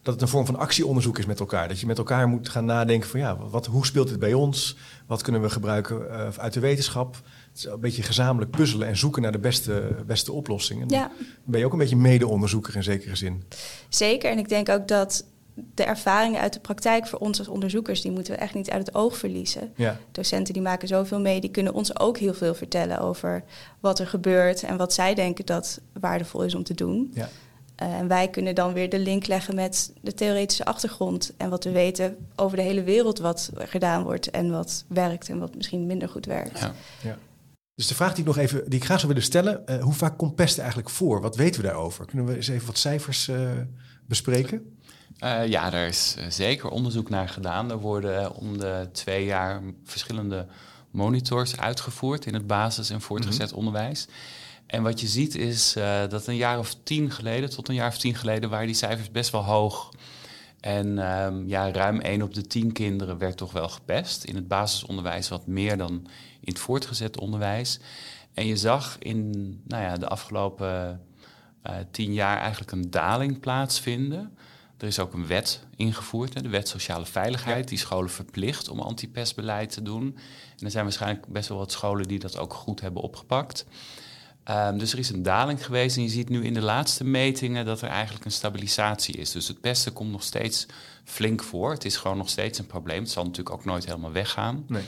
dat 0.08 0.13
het 0.13 0.24
een 0.24 0.32
vorm 0.32 0.46
van 0.46 0.56
actieonderzoek 0.56 1.17
is 1.17 1.26
met 1.26 1.39
elkaar. 1.39 1.67
Dat 1.67 1.80
je 1.80 1.86
met 1.86 1.98
elkaar 1.98 2.28
moet 2.28 2.50
gaan 2.50 2.65
nadenken 2.65 3.10
van 3.10 3.20
ja, 3.20 3.38
wat, 3.38 3.65
hoe 3.65 3.86
speelt 3.86 4.08
dit 4.08 4.20
bij 4.20 4.34
ons? 4.34 4.78
Wat 5.08 5.22
kunnen 5.22 5.41
we 5.41 5.50
gebruiken 5.50 6.02
uh, 6.10 6.28
uit 6.38 6.54
de 6.54 6.60
wetenschap? 6.60 7.22
Het 7.58 7.65
is 7.65 7.72
een 7.72 7.80
beetje 7.80 8.04
gezamenlijk 8.04 8.52
puzzelen 8.52 8.88
en 8.88 8.98
zoeken 8.98 9.22
naar 9.22 9.32
de 9.32 9.39
beste, 9.39 9.96
beste 10.06 10.32
oplossingen. 10.32 10.89
Ja. 10.89 11.12
Dan 11.17 11.28
ben 11.43 11.60
je 11.60 11.65
ook 11.65 11.72
een 11.72 11.78
beetje 11.78 11.96
mede-onderzoeker 11.96 12.76
in 12.76 12.84
zekere 12.84 13.15
zin. 13.15 13.43
Zeker, 13.89 14.32
en 14.32 14.38
ik 14.38 14.50
denk 14.50 14.70
ook 14.70 14.88
dat 14.88 15.26
de 15.74 15.84
ervaringen 15.84 16.41
uit 16.41 16.54
de 16.54 16.60
praktijk 16.60 17.08
voor 17.08 17.20
ons 17.20 17.39
als 17.39 17.48
onderzoekers, 17.48 18.02
die 18.02 18.12
moeten 18.12 18.34
we 18.34 18.39
echt 18.39 18.54
niet 18.54 18.70
uit 18.70 18.86
het 18.86 18.96
oog 18.96 19.17
verliezen. 19.17 19.72
Ja. 19.76 20.00
Docenten 20.12 20.54
die 20.54 20.62
maken 20.62 20.88
zoveel 20.88 21.20
mee, 21.20 21.41
die 21.41 21.52
kunnen 21.52 21.74
ons 21.74 22.00
ook 22.00 22.17
heel 22.17 22.34
veel 22.34 22.54
vertellen 22.54 23.00
over 23.00 23.43
wat 23.80 24.00
er 24.00 24.08
gebeurt 24.08 24.63
en 24.63 24.78
wat 24.78 24.93
zij 24.93 25.13
denken 25.13 25.46
dat 25.46 25.80
waardevol 26.00 26.43
is 26.43 26.56
om 26.56 26.63
te 26.63 26.74
doen. 26.74 27.12
Ja. 27.13 27.30
Eh, 27.76 27.93
en 27.93 28.08
wij 28.08 28.30
kunnen 28.30 28.56
dan 28.56 28.74
weer 28.74 28.89
de 28.89 29.00
link 29.00 29.28
leggen 29.28 29.56
met 29.56 29.93
de 30.02 30.13
theoretische 30.13 30.65
achtergrond 30.65 31.34
en 31.38 31.50
wat 31.50 31.63
we 31.63 31.72
weten 31.72 32.28
over 32.36 32.58
de 32.58 32.63
hele 32.63 32.84
wereld 32.84 33.20
wat 33.20 33.52
gedaan 33.56 34.04
wordt 34.04 34.30
en 34.30 34.52
wat 34.52 34.86
werkt 34.88 35.30
en 35.30 35.39
wat 35.39 35.56
misschien 35.56 35.86
minder 35.86 36.10
goed 36.10 36.26
werkt. 36.26 36.60
Ja. 37.04 37.17
Dus 37.78 37.88
de 37.88 37.96
vraag 37.96 38.10
die 38.10 38.20
ik 38.20 38.26
nog 38.26 38.38
even, 38.38 38.70
die 38.70 38.80
ik 38.80 38.86
graag 38.86 39.00
zou 39.00 39.08
willen 39.08 39.28
stellen, 39.28 39.63
uh, 39.66 39.84
hoe 39.84 39.94
vaak 39.94 40.18
komt 40.18 40.36
pest 40.36 40.58
eigenlijk 40.58 40.90
voor? 40.90 41.22
Wat 41.22 41.36
weten 41.36 41.62
we 41.62 41.68
daarover? 41.68 42.06
Kunnen 42.06 42.26
we 42.26 42.36
eens 42.36 42.48
even 42.48 42.68
wat 42.68 42.78
cijfers 42.78 43.28
uh, 43.28 43.52
bespreken? 44.06 44.78
ja, 45.46 45.74
er 45.74 45.88
is 45.88 46.16
zeker 46.30 46.70
onderzoek 46.70 47.10
naar 47.10 47.30
gedaan. 47.30 47.72
Er 47.72 47.80
worden 47.80 48.36
om 48.36 48.58
de 48.58 48.90
twee 48.92 49.26
jaar 49.26 49.62
verschillende 49.84 50.48
monitors 50.92 51.58
uitgevoerd 51.58 52.26
in 52.26 52.34
het 52.34 52.48
basis- 52.48 52.90
en 52.90 53.02
voortgezet 53.02 53.50
mhm. 53.50 53.58
onderwijs. 53.58 54.08
En 54.66 54.84
wat 54.84 55.00
je 55.02 55.08
ziet 55.08 55.36
is 55.36 55.74
dat 56.10 56.28
een 56.28 56.36
jaar 56.36 56.60
of 56.60 56.76
tien 56.84 57.12
geleden, 57.12 57.50
tot 57.50 57.70
een 57.70 57.76
jaar 57.76 57.88
of 57.88 57.98
tien 57.98 58.16
geleden, 58.16 58.50
waren 58.50 58.66
die 58.66 58.76
cijfers 58.76 59.12
best 59.12 59.32
wel 59.32 59.44
hoog. 59.44 59.90
En 60.60 61.12
um, 61.12 61.48
ja, 61.48 61.72
ruim 61.72 62.00
één 62.00 62.22
op 62.22 62.34
de 62.34 62.48
tien 62.48 62.72
kinderen 62.72 63.17
werd 63.17 63.38
toch 63.38 63.52
wel 63.52 63.70
gepest. 63.70 64.24
In 64.24 64.36
het 64.36 64.48
basisonderwijs 64.48 65.30
wat 65.30 65.48
meer 65.48 65.78
dan 65.78 65.91
in 66.39 66.54
het 66.54 66.60
voortgezet 66.60 67.20
onderwijs. 67.20 67.80
En 68.34 68.46
je 68.46 68.58
zag 68.58 68.98
in 69.00 69.32
nou 69.63 69.84
ja, 69.84 69.98
de 69.98 70.08
afgelopen 70.08 71.02
uh, 71.63 71.76
tien 71.91 72.13
jaar 72.13 72.38
eigenlijk 72.38 72.72
een 72.72 72.89
daling 72.89 73.39
plaatsvinden. 73.39 74.38
Er 74.78 74.88
is 74.88 75.00
ook 75.00 75.13
een 75.13 75.28
wet 75.28 75.65
ingevoerd, 75.76 76.43
de 76.43 76.50
wet 76.50 76.67
sociale 76.67 77.06
veiligheid, 77.06 77.67
die 77.67 77.78
scholen 77.78 78.10
verplicht 78.10 78.70
om 78.70 78.80
antipestbeleid 78.80 79.72
te 79.72 79.82
doen. 79.82 80.17
En 80.58 80.65
er 80.65 80.72
zijn 80.72 80.84
waarschijnlijk 80.84 81.28
best 81.28 81.50
wel 81.50 81.58
wat 81.58 81.72
scholen 81.72 82.08
die 82.08 82.20
dat 82.20 82.38
ook 82.38 82.54
goed 82.54 82.82
hebben 82.82 83.02
opgepakt. 83.02 83.65
Um, 84.50 84.78
dus 84.78 84.94
er 84.94 85.00
is 85.00 85.10
een 85.10 85.24
daling 85.24 85.66
geweest 85.66 85.98
en 85.98 86.04
je 86.04 86.10
ziet 86.10 86.30
nu 86.30 86.44
in 86.44 86.54
de 86.54 86.62
laatste 86.62 87.04
metingen 87.04 87.66
dat 87.66 87.82
er 87.82 87.90
eigenlijk 87.90 88.26
een 88.26 88.32
stabilisatie 88.32 89.16
is. 89.16 89.32
Dus 89.32 89.48
het 89.48 89.62
pesten 89.62 89.94
komt 89.94 90.12
nog 90.12 90.24
steeds 90.24 90.66
flink 91.04 91.44
voor. 91.44 91.72
Het 91.72 91.86
is 91.86 91.98
gewoon 91.98 92.18
nog 92.18 92.30
steeds 92.30 92.60
een 92.60 92.66
probleem. 92.66 93.02
Het 93.02 93.12
zal 93.12 93.24
natuurlijk 93.24 93.56
ook 93.56 93.66
nooit 93.66 93.86
helemaal 93.86 94.12
weggaan. 94.12 94.66
Nee. 94.68 94.84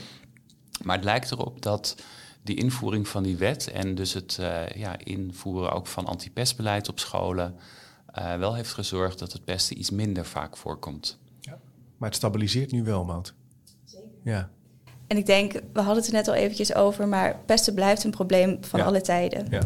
Maar 0.82 0.96
het 0.96 1.04
lijkt 1.04 1.30
erop 1.30 1.62
dat 1.62 1.96
die 2.42 2.56
invoering 2.56 3.08
van 3.08 3.22
die 3.22 3.36
wet 3.36 3.70
en 3.70 3.94
dus 3.94 4.12
het 4.12 4.38
uh, 4.40 4.68
ja, 4.68 4.98
invoeren 4.98 5.72
ook 5.72 5.86
van 5.86 6.06
antipestbeleid 6.06 6.88
op 6.88 6.98
scholen 6.98 7.56
uh, 8.18 8.36
wel 8.36 8.54
heeft 8.54 8.72
gezorgd 8.72 9.18
dat 9.18 9.32
het 9.32 9.44
pesten 9.44 9.78
iets 9.78 9.90
minder 9.90 10.26
vaak 10.26 10.56
voorkomt. 10.56 11.18
Ja. 11.40 11.58
Maar 11.96 12.08
het 12.08 12.18
stabiliseert 12.18 12.72
nu 12.72 12.82
wel, 12.82 13.04
Mout. 13.04 13.34
Zeker. 13.84 14.08
Ja. 14.24 14.50
En 15.10 15.16
ik 15.16 15.26
denk, 15.26 15.52
we 15.52 15.80
hadden 15.80 15.96
het 15.96 16.06
er 16.06 16.12
net 16.12 16.28
al 16.28 16.34
eventjes 16.34 16.74
over, 16.74 17.08
maar 17.08 17.38
pesten 17.46 17.74
blijft 17.74 18.04
een 18.04 18.10
probleem 18.10 18.58
van 18.60 18.80
alle 18.80 19.00
tijden. 19.00 19.46
Ja. 19.50 19.60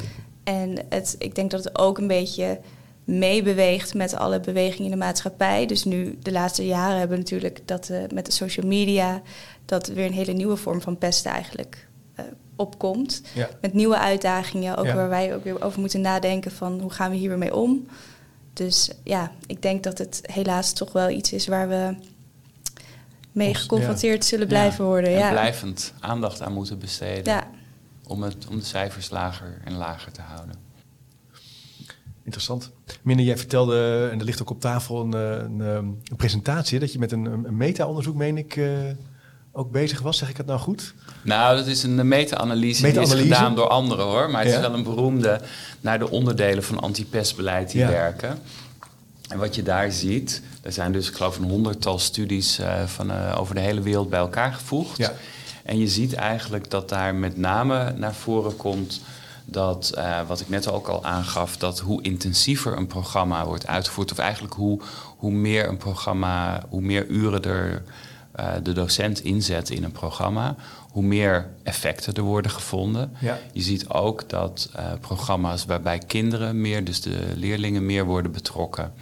En 0.45 0.79
het, 0.89 1.15
ik 1.19 1.35
denk 1.35 1.51
dat 1.51 1.65
het 1.65 1.79
ook 1.79 1.99
een 1.99 2.07
beetje 2.07 2.61
meebeweegt 3.05 3.95
met 3.95 4.15
alle 4.15 4.41
bewegingen 4.41 4.85
in 4.85 4.99
de 4.99 5.05
maatschappij. 5.05 5.67
Dus 5.67 5.85
nu, 5.85 6.19
de 6.23 6.33
laatste 6.33 6.67
jaren 6.67 6.99
hebben 6.99 7.17
we 7.17 7.23
natuurlijk 7.23 7.61
dat 7.65 7.89
uh, 7.89 7.99
met 8.15 8.27
de 8.27 8.33
social 8.33 8.67
media, 8.67 9.23
dat 9.65 9.87
weer 9.87 10.07
een 10.07 10.13
hele 10.13 10.33
nieuwe 10.33 10.57
vorm 10.57 10.81
van 10.81 10.99
pesten 10.99 11.31
eigenlijk 11.31 11.89
uh, 12.21 12.25
opkomt. 12.57 13.23
Ja. 13.35 13.49
Met 13.61 13.73
nieuwe 13.73 13.99
uitdagingen, 13.99 14.77
ook 14.77 14.93
waar 14.93 15.09
wij 15.09 15.35
ook 15.35 15.45
weer 15.45 15.65
over 15.65 15.81
moeten 15.81 16.01
nadenken 16.01 16.51
van 16.51 16.81
hoe 16.81 16.91
gaan 16.91 17.11
we 17.11 17.17
hier 17.17 17.29
weer 17.29 17.39
mee 17.39 17.55
om. 17.55 17.87
Dus 18.53 18.91
ja, 19.03 19.33
ik 19.47 19.63
denk 19.63 19.83
dat 19.83 19.99
het 19.99 20.21
helaas 20.23 20.73
toch 20.73 20.93
wel 20.93 21.09
iets 21.09 21.33
is 21.33 21.47
waar 21.47 21.69
we 21.69 21.95
mee 23.35 23.55
geconfronteerd 23.55 24.25
zullen 24.25 24.47
blijven 24.47 24.85
worden. 24.85 25.11
Ja. 25.11 25.31
blijvend 25.31 25.92
aandacht 26.01 26.42
aan 26.42 26.53
moeten 26.53 26.79
besteden. 26.79 27.42
Om, 28.07 28.23
het, 28.23 28.47
om 28.49 28.59
de 28.59 28.64
cijfers 28.64 29.11
lager 29.11 29.61
en 29.64 29.73
lager 29.73 30.12
te 30.12 30.20
houden. 30.20 30.55
Interessant. 32.25 32.70
Minne, 33.03 33.25
jij 33.25 33.37
vertelde, 33.37 34.09
en 34.12 34.18
er 34.18 34.25
ligt 34.25 34.42
ook 34.42 34.51
op 34.51 34.61
tafel 34.61 35.01
een, 35.01 35.14
eh, 35.14 35.31
een, 35.31 35.61
eh, 35.61 35.75
een 35.75 36.16
presentatie, 36.16 36.79
dat 36.79 36.92
je 36.92 36.99
met 36.99 37.12
een, 37.12 37.25
een 37.25 37.57
meta-onderzoek, 37.57 38.14
meen 38.14 38.38
ik, 38.38 38.57
uh, 38.57 38.79
ook 39.53 39.70
bezig 39.70 40.01
was. 40.01 40.18
Zeg 40.18 40.29
ik 40.29 40.37
het 40.37 40.47
nou 40.47 40.61
goed? 40.61 40.94
Nou, 41.23 41.57
dat 41.57 41.66
is 41.66 41.83
een 41.83 42.09
meta-analyse. 42.09 42.83
Meta 42.83 43.01
die 43.01 43.14
is 43.14 43.20
gedaan 43.20 43.55
door 43.55 43.68
anderen 43.68 44.05
hoor. 44.05 44.31
Maar 44.31 44.44
het 44.44 44.53
is 44.53 44.61
wel 44.61 44.75
een 44.75 44.83
beroemde 44.83 45.40
naar 45.81 45.99
de 45.99 46.11
onderdelen 46.11 46.64
van 46.64 46.81
antipestbeleid 46.81 47.70
die 47.70 47.87
werken. 47.87 48.38
En 49.29 49.38
wat 49.38 49.55
je 49.55 49.62
daar 49.62 49.92
ziet, 49.92 50.42
er 50.64 50.72
zijn 50.72 50.92
dus, 50.92 51.09
ik 51.09 51.14
geloof, 51.14 51.38
een 51.38 51.48
honderdtal 51.48 51.98
studies 51.98 52.61
uh, 52.61 52.83
van, 52.87 53.11
uh, 53.11 53.37
over 53.38 53.55
de 53.55 53.61
hele 53.61 53.81
wereld 53.81 54.11
bij 54.11 54.18
elkaar 54.18 54.53
gevoegd. 54.53 54.96
Ja. 54.96 55.12
En 55.62 55.79
je 55.79 55.88
ziet 55.88 56.12
eigenlijk 56.12 56.70
dat 56.70 56.88
daar 56.88 57.14
met 57.14 57.37
name 57.37 57.92
naar 57.96 58.14
voren 58.14 58.57
komt 58.57 59.00
dat, 59.44 59.92
uh, 59.96 60.20
wat 60.27 60.40
ik 60.40 60.48
net 60.48 60.70
ook 60.70 60.88
al 60.88 61.05
aangaf, 61.05 61.57
dat 61.57 61.81
hoe 61.81 62.03
intensiever 62.03 62.77
een 62.77 62.87
programma 62.87 63.46
wordt 63.46 63.66
uitgevoerd, 63.66 64.12
of 64.12 64.18
eigenlijk 64.18 64.55
hoe, 64.55 64.81
hoe 65.16 65.33
meer 65.33 65.68
een 65.68 65.77
programma, 65.77 66.62
hoe 66.68 66.81
meer 66.81 67.07
uren 67.07 67.42
er 67.42 67.83
de 68.62 68.72
docent 68.72 69.20
inzet 69.20 69.70
in 69.70 69.85
een 69.85 69.92
programma, 69.92 70.57
hoe 70.90 71.03
meer 71.03 71.48
effecten 71.62 72.14
er 72.14 72.22
worden 72.22 72.50
gevonden. 72.50 73.12
Ja. 73.20 73.38
Je 73.53 73.62
ziet 73.62 73.88
ook 73.88 74.29
dat 74.29 74.70
programma's 75.00 75.64
waarbij 75.64 75.98
kinderen 75.98 76.61
meer, 76.61 76.85
dus 76.85 77.00
de 77.00 77.33
leerlingen 77.37 77.87
meer 77.87 78.05
worden 78.05 78.33
betrokken, 78.33 78.92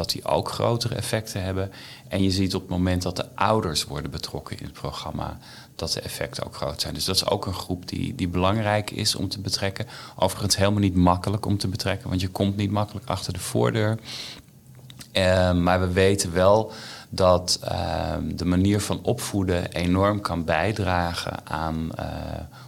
dat 0.00 0.10
die 0.10 0.24
ook 0.24 0.48
grotere 0.48 0.94
effecten 0.94 1.42
hebben. 1.42 1.72
En 2.08 2.22
je 2.22 2.30
ziet 2.30 2.54
op 2.54 2.60
het 2.60 2.70
moment 2.70 3.02
dat 3.02 3.16
de 3.16 3.34
ouders 3.34 3.84
worden 3.84 4.10
betrokken 4.10 4.58
in 4.58 4.64
het 4.64 4.72
programma, 4.72 5.38
dat 5.74 5.92
de 5.92 6.00
effecten 6.00 6.46
ook 6.46 6.54
groot 6.54 6.80
zijn. 6.80 6.94
Dus 6.94 7.04
dat 7.04 7.14
is 7.14 7.26
ook 7.26 7.46
een 7.46 7.54
groep 7.54 7.88
die, 7.88 8.14
die 8.14 8.28
belangrijk 8.28 8.90
is 8.90 9.14
om 9.14 9.28
te 9.28 9.40
betrekken. 9.40 9.86
Overigens 10.16 10.56
helemaal 10.56 10.80
niet 10.80 10.94
makkelijk 10.94 11.46
om 11.46 11.58
te 11.58 11.68
betrekken, 11.68 12.08
want 12.08 12.20
je 12.20 12.28
komt 12.28 12.56
niet 12.56 12.70
makkelijk 12.70 13.06
achter 13.06 13.32
de 13.32 13.38
voordeur. 13.38 13.98
Uh, 15.12 15.52
maar 15.52 15.80
we 15.80 15.92
weten 15.92 16.32
wel 16.32 16.72
dat 17.10 17.60
uh, 17.64 18.14
de 18.34 18.44
manier 18.44 18.80
van 18.80 19.02
opvoeden 19.02 19.72
enorm 19.72 20.20
kan 20.20 20.44
bijdragen 20.44 21.46
aan 21.46 21.90
uh, 21.98 22.06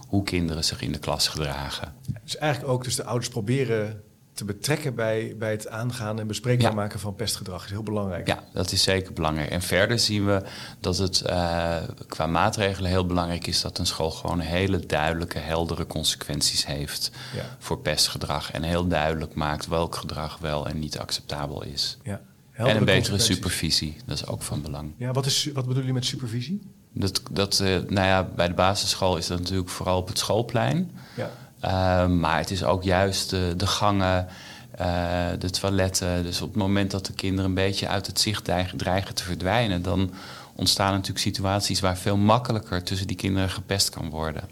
hoe 0.07 0.23
kinderen 0.23 0.63
zich 0.63 0.81
in 0.81 0.91
de 0.91 0.99
klas 0.99 1.27
gedragen. 1.27 1.93
Dus 2.23 2.37
eigenlijk 2.37 2.73
ook 2.73 2.83
dus 2.83 2.95
de 2.95 3.03
ouders 3.03 3.29
proberen 3.29 4.03
te 4.33 4.45
betrekken 4.45 4.95
bij, 4.95 5.35
bij 5.37 5.51
het 5.51 5.67
aangaan 5.67 6.19
en 6.19 6.27
bespreekbaar 6.27 6.75
maken 6.75 6.99
van 6.99 7.15
pestgedrag 7.15 7.63
is 7.63 7.69
heel 7.69 7.83
belangrijk. 7.83 8.27
Ja, 8.27 8.43
dat 8.53 8.71
is 8.71 8.83
zeker 8.83 9.13
belangrijk. 9.13 9.49
En 9.49 9.61
verder 9.61 9.99
zien 9.99 10.25
we 10.25 10.43
dat 10.79 10.97
het 10.97 11.23
uh, 11.25 11.75
qua 12.07 12.25
maatregelen 12.25 12.89
heel 12.89 13.05
belangrijk 13.05 13.47
is 13.47 13.61
dat 13.61 13.77
een 13.77 13.85
school 13.85 14.11
gewoon 14.11 14.39
hele 14.39 14.85
duidelijke, 14.85 15.39
heldere 15.39 15.87
consequenties 15.87 16.65
heeft 16.65 17.11
ja. 17.35 17.57
voor 17.59 17.79
pestgedrag. 17.79 18.51
En 18.51 18.63
heel 18.63 18.87
duidelijk 18.87 19.35
maakt 19.35 19.67
welk 19.67 19.95
gedrag 19.95 20.37
wel 20.37 20.67
en 20.67 20.79
niet 20.79 20.99
acceptabel 20.99 21.63
is. 21.63 21.97
Ja 22.03 22.21
en 22.53 22.77
een 22.77 22.85
betere 22.85 23.19
supervisie, 23.19 23.95
dat 24.05 24.17
is 24.17 24.27
ook 24.27 24.41
van 24.41 24.61
belang. 24.61 24.93
Ja, 24.97 25.11
wat, 25.11 25.25
is, 25.25 25.49
wat 25.53 25.67
bedoel 25.67 25.83
je 25.83 25.93
met 25.93 26.05
supervisie? 26.05 26.61
Dat, 26.91 27.21
dat, 27.31 27.59
uh, 27.59 27.67
nou 27.67 28.07
ja, 28.07 28.23
bij 28.35 28.47
de 28.47 28.53
basisschool 28.53 29.17
is 29.17 29.27
dat 29.27 29.39
natuurlijk 29.39 29.69
vooral 29.69 29.97
op 29.97 30.07
het 30.07 30.17
schoolplein. 30.17 30.91
Ja. 31.15 31.31
Uh, 31.63 32.07
maar 32.07 32.37
het 32.37 32.51
is 32.51 32.63
ook 32.63 32.83
juist 32.83 33.29
de 33.29 33.67
gangen, 33.67 34.27
eh, 34.71 35.25
de 35.39 35.49
toiletten. 35.49 36.23
Dus 36.23 36.41
op 36.41 36.47
het 36.47 36.57
moment 36.57 36.91
dat 36.91 37.05
de 37.05 37.13
kinderen 37.13 37.45
een 37.45 37.55
beetje 37.55 37.87
uit 37.87 38.07
het 38.07 38.19
zicht 38.19 38.43
dreigen 38.75 39.15
te 39.15 39.23
verdwijnen, 39.23 39.81
dan 39.81 40.11
ontstaan 40.55 40.91
natuurlijk 40.91 41.19
situaties 41.19 41.79
waar 41.79 41.97
veel 41.97 42.17
makkelijker 42.17 42.83
tussen 42.83 43.07
die 43.07 43.15
kinderen 43.15 43.49
gepest 43.49 43.89
kan 43.89 44.09
worden. 44.09 44.43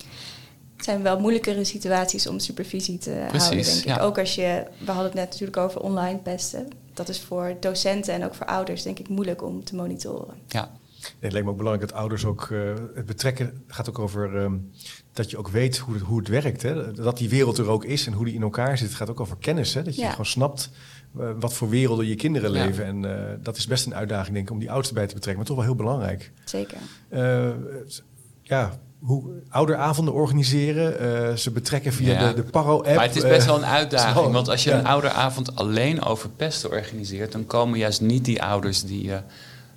Het 0.76 0.90
zijn 0.90 1.02
wel 1.02 1.20
moeilijkere 1.20 1.64
situaties 1.64 2.28
om 2.28 2.40
supervisie 2.40 2.98
te 2.98 3.26
houden, 3.32 3.64
denk 3.64 3.86
ik. 3.86 4.02
Ook 4.02 4.20
als 4.20 4.36
je, 4.36 4.66
we 4.78 4.92
hadden 4.92 5.06
het 5.06 5.14
net 5.14 5.30
natuurlijk 5.30 5.58
over 5.58 5.82
online 5.82 6.18
pesten 6.18 6.68
dat 6.94 7.10
is 7.10 7.20
voor 7.20 7.56
docenten 7.60 8.14
en 8.14 8.26
ook 8.26 8.36
voor 8.36 8.46
ouders 8.46 8.84
denk 8.84 9.00
ik 9.00 9.10
moeilijk 9.10 9.44
om 9.44 9.64
te 9.64 9.76
monitoren. 9.76 10.36
Ja. 10.48 10.72
Het 11.20 11.32
lijkt 11.32 11.46
me 11.46 11.52
ook 11.52 11.58
belangrijk 11.58 11.90
dat 11.90 12.00
ouders 12.00 12.26
ook 12.26 12.50
uh, 12.52 12.74
het 12.94 13.06
betrekken. 13.06 13.64
gaat 13.68 13.90
ook 13.90 14.00
over 14.00 14.38
ehm, 14.38 14.54
dat 15.14 15.30
je 15.30 15.38
ook 15.38 15.48
weet 15.48 15.78
hoe 15.78 15.94
het, 15.94 16.04
hoe 16.04 16.20
het 16.20 16.28
werkt. 16.28 16.62
Hè? 16.62 16.92
Dat 16.92 17.18
die 17.18 17.30
wereld 17.30 17.58
er 17.58 17.70
ook 17.70 17.86
is 17.86 18.08
en 18.08 18.14
hoe 18.14 18.26
die 18.26 18.34
in 18.34 18.42
elkaar 18.42 18.78
zit. 18.78 18.88
Het 18.88 18.98
gaat 18.98 19.10
ook 19.10 19.20
over 19.20 19.38
kennis. 19.40 19.74
Hè? 19.74 19.84
Dat 19.84 19.96
je 19.96 20.10
gewoon 20.10 20.26
snapt 20.26 20.70
uh, 21.20 21.30
wat 21.40 21.54
voor 21.54 21.70
werelden 21.70 22.08
je 22.08 22.16
kinderen 22.16 22.52
leven. 22.52 22.86
En 22.86 23.04
uh, 23.04 23.12
dat 23.40 23.58
is 23.58 23.68
best 23.68 23.86
een 23.86 23.96
uitdaging, 23.96 24.34
denk 24.34 24.48
ik, 24.48 24.54
om 24.54 24.60
die 24.60 24.72
ouders 24.72 24.94
bij 24.94 25.08
te 25.08 25.14
betrekken. 25.14 25.38
Maar 25.38 25.46
toch 25.46 25.56
wel 25.56 25.66
heel 25.66 25.76
belangrijk. 25.76 26.32
Zeker. 26.44 26.78
ja, 28.42 28.80
hoe 29.00 29.24
ouderavonden 29.50 30.14
organiseren. 30.14 31.40
ze 31.40 31.52
betrekken 31.52 31.94
via 31.94 32.28
de, 32.28 32.34
de 32.34 32.44
Paro-app. 32.44 32.96
Maar 32.96 33.06
het 33.06 33.16
is 33.16 33.24
best 33.24 33.46
wel 33.46 33.58
een 33.58 33.66
uitdaging. 33.66 34.32
want 34.40 34.50
als 34.50 34.64
je 34.64 34.72
een 34.72 34.86
ouderavond 34.86 35.56
alleen 35.56 36.02
over 36.02 36.30
pesten 36.30 36.70
organiseert... 36.70 37.32
dan 37.32 37.46
komen 37.46 37.80
juist 37.80 38.02
niet 38.02 38.26
die 38.26 38.44
ouders 38.44 38.84
die 38.84 39.12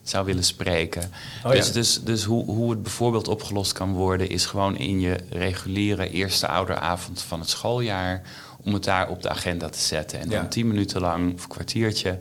zou 0.09 0.25
willen 0.25 0.45
spreken. 0.45 1.11
Oh, 1.45 1.51
dus 1.51 1.73
dus, 1.73 2.03
dus 2.03 2.25
hoe, 2.25 2.45
hoe 2.45 2.71
het 2.71 2.83
bijvoorbeeld 2.83 3.29
opgelost 3.29 3.73
kan 3.73 3.93
worden, 3.93 4.29
is 4.29 4.47
gewoon 4.47 4.77
in 4.77 5.01
je 5.01 5.17
reguliere 5.31 6.11
eerste 6.11 6.49
ouderavond 6.49 7.23
van 7.23 7.41
het 7.41 7.49
schooljaar. 7.49 8.23
om 8.63 8.75
het 8.75 8.85
daar 8.85 9.09
op 9.09 9.23
de 9.23 9.29
agenda 9.29 9.69
te 9.69 9.79
zetten. 9.79 10.21
En 10.21 10.29
dan 10.29 10.49
tien 10.49 10.67
minuten 10.67 11.01
lang 11.01 11.35
of 11.35 11.43
een 11.43 11.49
kwartiertje. 11.49 12.19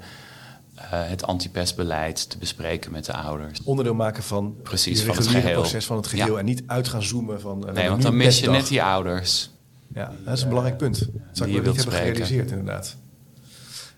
Uh, 0.77 0.83
het 0.89 1.23
antipestbeleid 1.23 2.29
te 2.29 2.37
bespreken 2.37 2.91
met 2.91 3.05
de 3.05 3.13
ouders. 3.13 3.63
Onderdeel 3.63 3.93
maken 3.93 4.23
van, 4.23 4.55
Precies, 4.63 5.03
van 5.03 5.15
het 5.15 5.27
geheel. 5.27 5.61
proces 5.61 5.85
van 5.85 5.97
het 5.97 6.07
geheel. 6.07 6.39
En 6.39 6.45
niet 6.45 6.63
uit 6.67 6.87
gaan 6.87 7.03
zoomen 7.03 7.41
van. 7.41 7.63
Uh, 7.67 7.73
nee, 7.73 7.89
want 7.89 8.01
dan 8.01 8.17
mis 8.17 8.39
je 8.39 8.49
net 8.49 8.67
die 8.67 8.83
ouders. 8.83 9.49
Ja, 9.93 10.11
dat 10.25 10.33
is 10.33 10.41
een 10.41 10.47
belangrijk 10.47 10.77
punt. 10.77 10.99
Dat 10.99 11.09
zou 11.31 11.49
ik 11.49 11.55
niet 11.55 11.65
hebben 11.65 11.93
gerealiseerd, 11.93 12.51
inderdaad. 12.51 12.95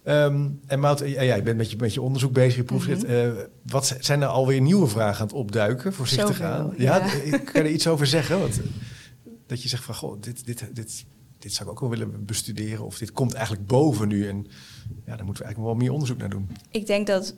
Um, 0.08 0.60
en 0.68 0.80
Mout, 0.80 1.00
jij 1.00 1.44
bent 1.44 1.58
met 1.58 1.72
je, 1.72 1.78
met 1.78 1.94
je 1.94 2.02
onderzoek 2.02 2.32
bezig, 2.32 2.56
je 2.56 2.64
proefschrift. 2.64 3.08
Mm 3.08 3.36
wat 3.66 3.98
zijn 4.00 4.22
er 4.22 4.28
alweer 4.28 4.62
nieuwe 4.62 4.88
vragen 4.88 5.20
aan 5.20 5.28
het 5.28 5.36
opduiken, 5.36 5.94
voorzichtig 5.94 6.42
aan? 6.42 6.74
Ja, 6.78 6.96
ja. 6.96 7.38
kan 7.38 7.54
je 7.54 7.60
er 7.60 7.70
iets 7.70 7.88
over 7.88 8.08
zeggen? 8.08 8.40
Want, 8.40 8.60
dat 9.48 9.62
je 9.62 9.70
zegt 9.70 9.84
van, 9.84 9.96
goh, 9.96 10.22
dit, 10.22 10.46
dit, 10.46 10.66
dit, 10.74 11.06
dit 11.38 11.54
zou 11.54 11.70
ik 11.70 11.76
ook 11.76 11.80
wel 11.80 11.90
willen 11.90 12.26
bestuderen. 12.26 12.86
Of 12.86 12.98
dit 12.98 13.12
komt 13.12 13.34
eigenlijk 13.34 13.68
boven 13.68 14.08
nu. 14.08 14.28
En 14.28 14.48
ja, 15.06 15.16
daar 15.16 15.26
moeten 15.26 15.44
we 15.44 15.44
eigenlijk 15.44 15.58
wel 15.58 15.76
meer 15.76 15.92
onderzoek 15.92 16.18
naar 16.18 16.30
doen. 16.30 16.50
Ik 16.72 16.88
denk 16.88 17.08
dat 17.08 17.36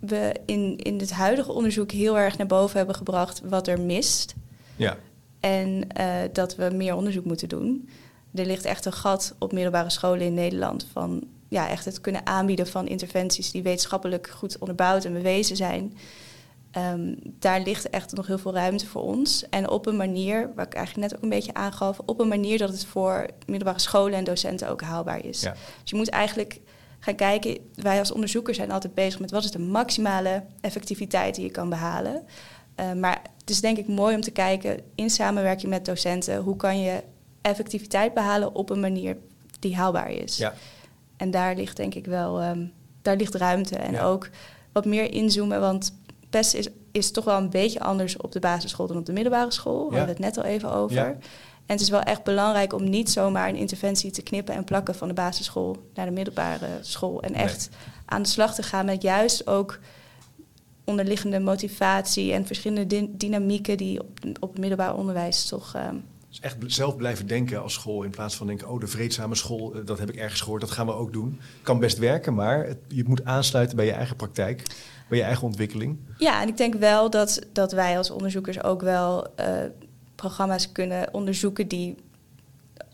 we 0.00 0.36
in, 0.46 0.76
in 0.76 0.98
het 0.98 1.12
huidige 1.12 1.52
onderzoek 1.52 1.92
heel 1.92 2.18
erg 2.18 2.38
naar 2.38 2.46
boven 2.46 2.76
hebben 2.76 2.94
gebracht 2.94 3.40
wat 3.48 3.68
er 3.68 3.80
mist. 3.80 4.34
Ja. 4.76 4.96
En 5.40 5.86
uh, 6.00 6.14
dat 6.32 6.56
we 6.56 6.70
meer 6.74 6.94
onderzoek 6.94 7.24
moeten 7.24 7.48
doen. 7.48 7.88
Er 8.34 8.46
ligt 8.46 8.64
echt 8.64 8.84
een 8.84 8.92
gat 8.92 9.34
op 9.38 9.52
middelbare 9.52 9.90
scholen 9.90 10.26
in 10.26 10.34
Nederland 10.34 10.86
van 10.92 11.24
ja, 11.48 11.68
echt 11.68 11.84
het 11.84 12.00
kunnen 12.00 12.26
aanbieden 12.26 12.66
van 12.66 12.86
interventies 12.86 13.50
die 13.50 13.62
wetenschappelijk 13.62 14.28
goed 14.28 14.58
onderbouwd 14.58 15.04
en 15.04 15.12
bewezen 15.12 15.56
zijn. 15.56 15.96
Um, 16.76 17.18
daar 17.22 17.60
ligt 17.60 17.90
echt 17.90 18.12
nog 18.12 18.26
heel 18.26 18.38
veel 18.38 18.54
ruimte 18.54 18.86
voor 18.86 19.02
ons. 19.02 19.48
En 19.48 19.70
op 19.70 19.86
een 19.86 19.96
manier, 19.96 20.50
waar 20.54 20.66
ik 20.66 20.74
eigenlijk 20.74 21.08
net 21.08 21.16
ook 21.16 21.22
een 21.22 21.28
beetje 21.36 21.54
aangaf, 21.54 21.98
op 22.04 22.20
een 22.20 22.28
manier 22.28 22.58
dat 22.58 22.68
het 22.68 22.84
voor 22.84 23.26
middelbare 23.46 23.80
scholen 23.80 24.18
en 24.18 24.24
docenten 24.24 24.68
ook 24.68 24.82
haalbaar 24.82 25.24
is. 25.24 25.40
Dus 25.40 25.50
je 25.84 25.96
moet 25.96 26.08
eigenlijk 26.08 26.60
gaan 26.98 27.14
kijken, 27.14 27.58
wij 27.74 27.98
als 27.98 28.12
onderzoekers 28.12 28.56
zijn 28.56 28.70
altijd 28.70 28.94
bezig 28.94 29.20
met 29.20 29.30
wat 29.30 29.44
is 29.44 29.50
de 29.50 29.58
maximale 29.58 30.44
effectiviteit 30.60 31.34
die 31.34 31.44
je 31.44 31.50
kan 31.50 31.68
behalen. 31.68 32.22
Uh, 32.80 32.92
maar 32.92 33.22
het 33.40 33.50
is 33.50 33.60
denk 33.60 33.78
ik 33.78 33.88
mooi 33.88 34.14
om 34.14 34.20
te 34.20 34.30
kijken 34.30 34.80
in 34.94 35.10
samenwerking 35.10 35.70
met 35.70 35.84
docenten, 35.84 36.42
hoe 36.42 36.56
kan 36.56 36.80
je 36.80 37.02
effectiviteit 37.40 38.14
behalen 38.14 38.54
op 38.54 38.70
een 38.70 38.80
manier 38.80 39.16
die 39.58 39.76
haalbaar 39.76 40.10
is. 40.10 40.36
Ja. 40.36 40.54
En 41.18 41.30
daar 41.30 41.54
ligt 41.54 41.76
denk 41.76 41.94
ik 41.94 42.06
wel, 42.06 42.42
um, 42.42 42.72
daar 43.02 43.16
ligt 43.16 43.34
ruimte. 43.34 43.76
En 43.76 44.00
ook 44.00 44.28
wat 44.72 44.84
meer 44.84 45.12
inzoomen, 45.12 45.60
want 45.60 45.94
PES 46.30 46.54
is, 46.54 46.68
is 46.92 47.10
toch 47.10 47.24
wel 47.24 47.36
een 47.36 47.50
beetje 47.50 47.80
anders 47.80 48.16
op 48.16 48.32
de 48.32 48.40
basisschool 48.40 48.86
dan 48.86 48.96
op 48.96 49.06
de 49.06 49.12
middelbare 49.12 49.50
school. 49.50 49.90
We 49.90 49.96
hadden 49.96 50.14
het 50.14 50.24
net 50.24 50.36
al 50.36 50.44
even 50.44 50.72
over. 50.72 50.96
Ja. 50.96 51.06
En 51.68 51.74
het 51.74 51.80
is 51.80 51.88
wel 51.88 52.02
echt 52.02 52.22
belangrijk 52.22 52.72
om 52.72 52.90
niet 52.90 53.10
zomaar 53.10 53.48
een 53.48 53.56
interventie 53.56 54.10
te 54.10 54.22
knippen 54.22 54.54
en 54.54 54.64
plakken 54.64 54.94
van 54.94 55.08
de 55.08 55.14
basisschool 55.14 55.76
naar 55.94 56.06
de 56.06 56.12
middelbare 56.12 56.68
school. 56.80 57.22
En 57.22 57.34
echt 57.34 57.68
aan 58.04 58.22
de 58.22 58.28
slag 58.28 58.54
te 58.54 58.62
gaan 58.62 58.84
met 58.84 59.02
juist 59.02 59.46
ook 59.46 59.78
onderliggende 60.84 61.40
motivatie 61.40 62.32
en 62.32 62.46
verschillende 62.46 63.16
dynamieken 63.16 63.76
die 63.76 64.00
op, 64.00 64.18
op 64.40 64.50
het 64.50 64.58
middelbaar 64.58 64.96
onderwijs 64.96 65.46
toch 65.46 65.74
um, 65.76 66.04
dus 66.28 66.40
echt 66.40 66.56
zelf 66.66 66.96
blijven 66.96 67.26
denken 67.26 67.62
als 67.62 67.72
school 67.72 68.02
in 68.02 68.10
plaats 68.10 68.36
van 68.36 68.46
denken, 68.46 68.68
oh 68.68 68.80
de 68.80 68.86
vreedzame 68.86 69.34
school, 69.34 69.74
eh, 69.74 69.80
dat 69.84 69.98
heb 69.98 70.08
ik 70.08 70.16
ergens 70.16 70.40
gehoord, 70.40 70.60
dat 70.60 70.70
gaan 70.70 70.86
we 70.86 70.92
ook 70.92 71.12
doen. 71.12 71.40
Kan 71.62 71.78
best 71.78 71.98
werken, 71.98 72.34
maar 72.34 72.66
het, 72.66 72.78
je 72.88 73.04
moet 73.06 73.24
aansluiten 73.24 73.76
bij 73.76 73.86
je 73.86 73.92
eigen 73.92 74.16
praktijk, 74.16 74.62
bij 75.08 75.18
je 75.18 75.24
eigen 75.24 75.46
ontwikkeling. 75.46 75.98
Ja, 76.18 76.42
en 76.42 76.48
ik 76.48 76.56
denk 76.56 76.74
wel 76.74 77.10
dat, 77.10 77.46
dat 77.52 77.72
wij 77.72 77.98
als 77.98 78.10
onderzoekers 78.10 78.62
ook 78.62 78.80
wel 78.82 79.26
uh, 79.40 79.46
programma's 80.14 80.72
kunnen 80.72 81.14
onderzoeken 81.14 81.68
die 81.68 81.96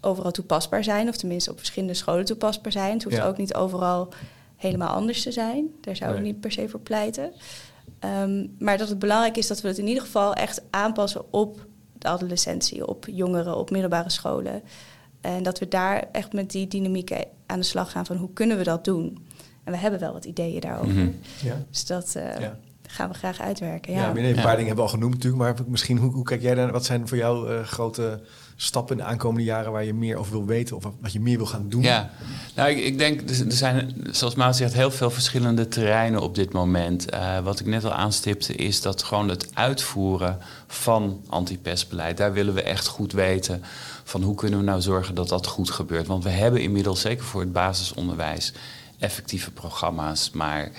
overal 0.00 0.30
toepasbaar 0.30 0.84
zijn, 0.84 1.08
of 1.08 1.16
tenminste 1.16 1.50
op 1.50 1.58
verschillende 1.58 1.94
scholen 1.94 2.24
toepasbaar 2.24 2.72
zijn. 2.72 2.92
Het 2.92 3.04
hoeft 3.04 3.20
ook 3.20 3.36
niet 3.36 3.54
overal 3.54 4.08
helemaal 4.56 4.94
anders 4.94 5.22
te 5.22 5.32
zijn. 5.32 5.66
Daar 5.80 5.96
zou 5.96 6.16
ik 6.16 6.22
niet 6.22 6.40
per 6.40 6.52
se 6.52 6.68
voor 6.68 6.80
pleiten. 6.80 7.32
Um, 8.22 8.54
maar 8.58 8.78
dat 8.78 8.88
het 8.88 8.98
belangrijk 8.98 9.36
is 9.36 9.46
dat 9.46 9.60
we 9.60 9.68
het 9.68 9.78
in 9.78 9.86
ieder 9.86 10.02
geval 10.02 10.34
echt 10.34 10.62
aanpassen 10.70 11.32
op 11.32 11.66
de 12.04 12.10
adolescentie, 12.10 12.86
op 12.86 13.06
jongeren, 13.10 13.56
op 13.56 13.70
middelbare 13.70 14.10
scholen. 14.10 14.62
En 15.20 15.42
dat 15.42 15.58
we 15.58 15.68
daar 15.68 16.04
echt 16.12 16.32
met 16.32 16.50
die 16.50 16.68
dynamieken 16.68 17.24
aan 17.46 17.58
de 17.58 17.64
slag 17.64 17.90
gaan 17.90 18.06
van 18.06 18.16
hoe 18.16 18.32
kunnen 18.32 18.56
we 18.56 18.64
dat 18.64 18.84
doen. 18.84 19.26
En 19.64 19.72
we 19.72 19.78
hebben 19.78 20.00
wel 20.00 20.12
wat 20.12 20.24
ideeën 20.24 20.60
daarover. 20.60 20.92
Mhm. 20.92 21.10
ja. 21.42 21.64
Dus 21.70 21.86
dat 21.86 22.14
uh, 22.16 22.48
gaan 22.86 23.08
we 23.08 23.14
graag 23.14 23.40
uitwerken. 23.40 23.92
Ja, 23.92 24.00
ja 24.00 24.08
een 24.08 24.34
paar 24.34 24.56
dingen 24.56 24.56
hebben 24.56 24.74
we 24.74 24.82
al 24.82 24.88
genoemd 24.88 25.14
natuurlijk, 25.14 25.42
maar 25.42 25.54
misschien 25.66 25.98
hoe, 25.98 26.12
hoe 26.12 26.24
kijk 26.24 26.42
jij 26.42 26.54
daar? 26.54 26.72
Wat 26.72 26.84
zijn 26.84 27.08
voor 27.08 27.16
jou 27.16 27.52
uh, 27.52 27.64
grote 27.64 28.20
stappen 28.56 28.96
in 28.96 29.02
de 29.02 29.08
aankomende 29.08 29.44
jaren 29.44 29.72
waar 29.72 29.84
je 29.84 29.94
meer 29.94 30.16
over 30.16 30.32
wil 30.32 30.44
weten 30.44 30.76
of 30.76 30.84
wat 31.00 31.12
je 31.12 31.20
meer 31.20 31.36
wil 31.36 31.46
gaan 31.46 31.68
doen? 31.68 31.82
Ja, 31.82 32.10
nou 32.54 32.70
ik, 32.70 32.84
ik 32.84 32.98
denk, 32.98 33.30
er 33.30 33.52
zijn, 33.52 34.06
zoals 34.10 34.34
Maat 34.34 34.56
zegt, 34.56 34.72
heel 34.72 34.90
veel 34.90 35.10
verschillende 35.10 35.68
terreinen 35.68 36.20
op 36.20 36.34
dit 36.34 36.52
moment. 36.52 37.14
Uh, 37.14 37.38
wat 37.38 37.60
ik 37.60 37.66
net 37.66 37.84
al 37.84 37.92
aanstipte, 37.92 38.54
is 38.54 38.80
dat 38.80 39.02
gewoon 39.02 39.28
het 39.28 39.48
uitvoeren 39.54 40.38
van 40.66 41.20
antipestbeleid, 41.28 42.16
daar 42.16 42.32
willen 42.32 42.54
we 42.54 42.62
echt 42.62 42.86
goed 42.86 43.12
weten 43.12 43.62
van 44.04 44.22
hoe 44.22 44.34
kunnen 44.34 44.58
we 44.58 44.64
nou 44.64 44.80
zorgen 44.80 45.14
dat 45.14 45.28
dat 45.28 45.46
goed 45.46 45.70
gebeurt. 45.70 46.06
Want 46.06 46.24
we 46.24 46.30
hebben 46.30 46.60
inmiddels, 46.60 47.00
zeker 47.00 47.24
voor 47.24 47.40
het 47.40 47.52
basisonderwijs, 47.52 48.52
effectieve 48.98 49.50
programma's, 49.50 50.30
maar 50.30 50.70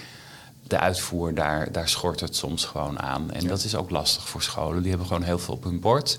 de 0.67 0.79
uitvoer, 0.79 1.33
daar, 1.33 1.71
daar 1.71 1.89
schort 1.89 2.19
het 2.19 2.35
soms 2.35 2.65
gewoon 2.65 2.99
aan. 2.99 3.31
En 3.31 3.47
dat 3.47 3.63
is 3.63 3.75
ook 3.75 3.89
lastig 3.89 4.29
voor 4.29 4.41
scholen. 4.41 4.81
Die 4.81 4.89
hebben 4.89 5.07
gewoon 5.07 5.23
heel 5.23 5.39
veel 5.39 5.53
op 5.53 5.63
hun 5.63 5.79
bord. 5.79 6.17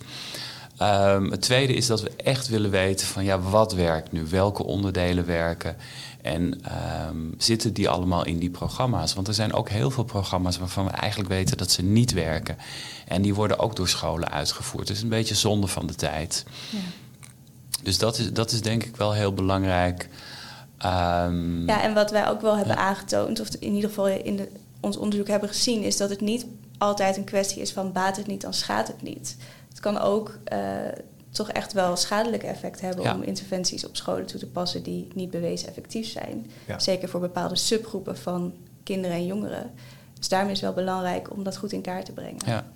Um, 0.82 1.30
het 1.30 1.40
tweede 1.40 1.74
is 1.74 1.86
dat 1.86 2.02
we 2.02 2.10
echt 2.16 2.48
willen 2.48 2.70
weten 2.70 3.06
van 3.06 3.24
ja, 3.24 3.40
wat 3.40 3.72
werkt 3.72 4.12
nu? 4.12 4.26
Welke 4.28 4.64
onderdelen 4.64 5.26
werken? 5.26 5.76
En 6.22 6.60
um, 7.08 7.34
zitten 7.38 7.72
die 7.72 7.88
allemaal 7.88 8.24
in 8.24 8.38
die 8.38 8.50
programma's? 8.50 9.14
Want 9.14 9.28
er 9.28 9.34
zijn 9.34 9.52
ook 9.52 9.68
heel 9.68 9.90
veel 9.90 10.04
programma's 10.04 10.58
waarvan 10.58 10.84
we 10.84 10.90
eigenlijk 10.90 11.30
weten 11.30 11.56
dat 11.56 11.70
ze 11.70 11.82
niet 11.82 12.12
werken. 12.12 12.56
En 13.06 13.22
die 13.22 13.34
worden 13.34 13.58
ook 13.58 13.76
door 13.76 13.88
scholen 13.88 14.30
uitgevoerd. 14.30 14.88
Het 14.88 14.96
is 14.96 15.02
een 15.02 15.08
beetje 15.08 15.34
zonde 15.34 15.66
van 15.66 15.86
de 15.86 15.94
tijd. 15.94 16.44
Ja. 16.70 16.78
Dus 17.82 17.98
dat 17.98 18.18
is, 18.18 18.32
dat 18.32 18.52
is 18.52 18.60
denk 18.60 18.84
ik 18.84 18.96
wel 18.96 19.12
heel 19.12 19.32
belangrijk. 19.32 20.08
Um, 20.84 21.66
ja, 21.66 21.82
en 21.82 21.94
wat 21.94 22.10
wij 22.10 22.28
ook 22.28 22.40
wel 22.40 22.56
hebben 22.56 22.76
aangetoond, 22.76 23.40
of 23.40 23.48
in 23.58 23.74
ieder 23.74 23.88
geval 23.88 24.06
in 24.06 24.36
de, 24.36 24.48
ons 24.80 24.96
onderzoek 24.96 25.28
hebben 25.28 25.48
gezien, 25.48 25.82
is 25.82 25.96
dat 25.96 26.10
het 26.10 26.20
niet 26.20 26.46
altijd 26.78 27.16
een 27.16 27.24
kwestie 27.24 27.62
is 27.62 27.72
van 27.72 27.92
baat 27.92 28.16
het 28.16 28.26
niet, 28.26 28.40
dan 28.40 28.54
schaadt 28.54 28.88
het 28.88 29.02
niet. 29.02 29.36
Het 29.76 29.84
kan 29.84 29.98
ook 29.98 30.38
uh, 30.52 30.58
toch 31.30 31.50
echt 31.50 31.72
wel 31.72 31.96
schadelijke 31.96 32.46
effect 32.46 32.80
hebben 32.80 33.14
om 33.14 33.22
interventies 33.22 33.86
op 33.86 33.96
scholen 33.96 34.26
toe 34.26 34.40
te 34.40 34.46
passen 34.46 34.82
die 34.82 35.08
niet 35.14 35.30
bewezen 35.30 35.68
effectief 35.68 36.08
zijn. 36.08 36.50
Zeker 36.76 37.08
voor 37.08 37.20
bepaalde 37.20 37.56
subgroepen 37.56 38.18
van 38.18 38.54
kinderen 38.82 39.16
en 39.16 39.26
jongeren. 39.26 39.70
Dus 40.18 40.28
daarom 40.28 40.50
is 40.50 40.60
het 40.60 40.74
wel 40.74 40.84
belangrijk 40.84 41.30
om 41.30 41.42
dat 41.42 41.56
goed 41.56 41.72
in 41.72 41.80
kaart 41.80 42.04
te 42.04 42.12
brengen. 42.12 42.42
Ja. 42.46 42.66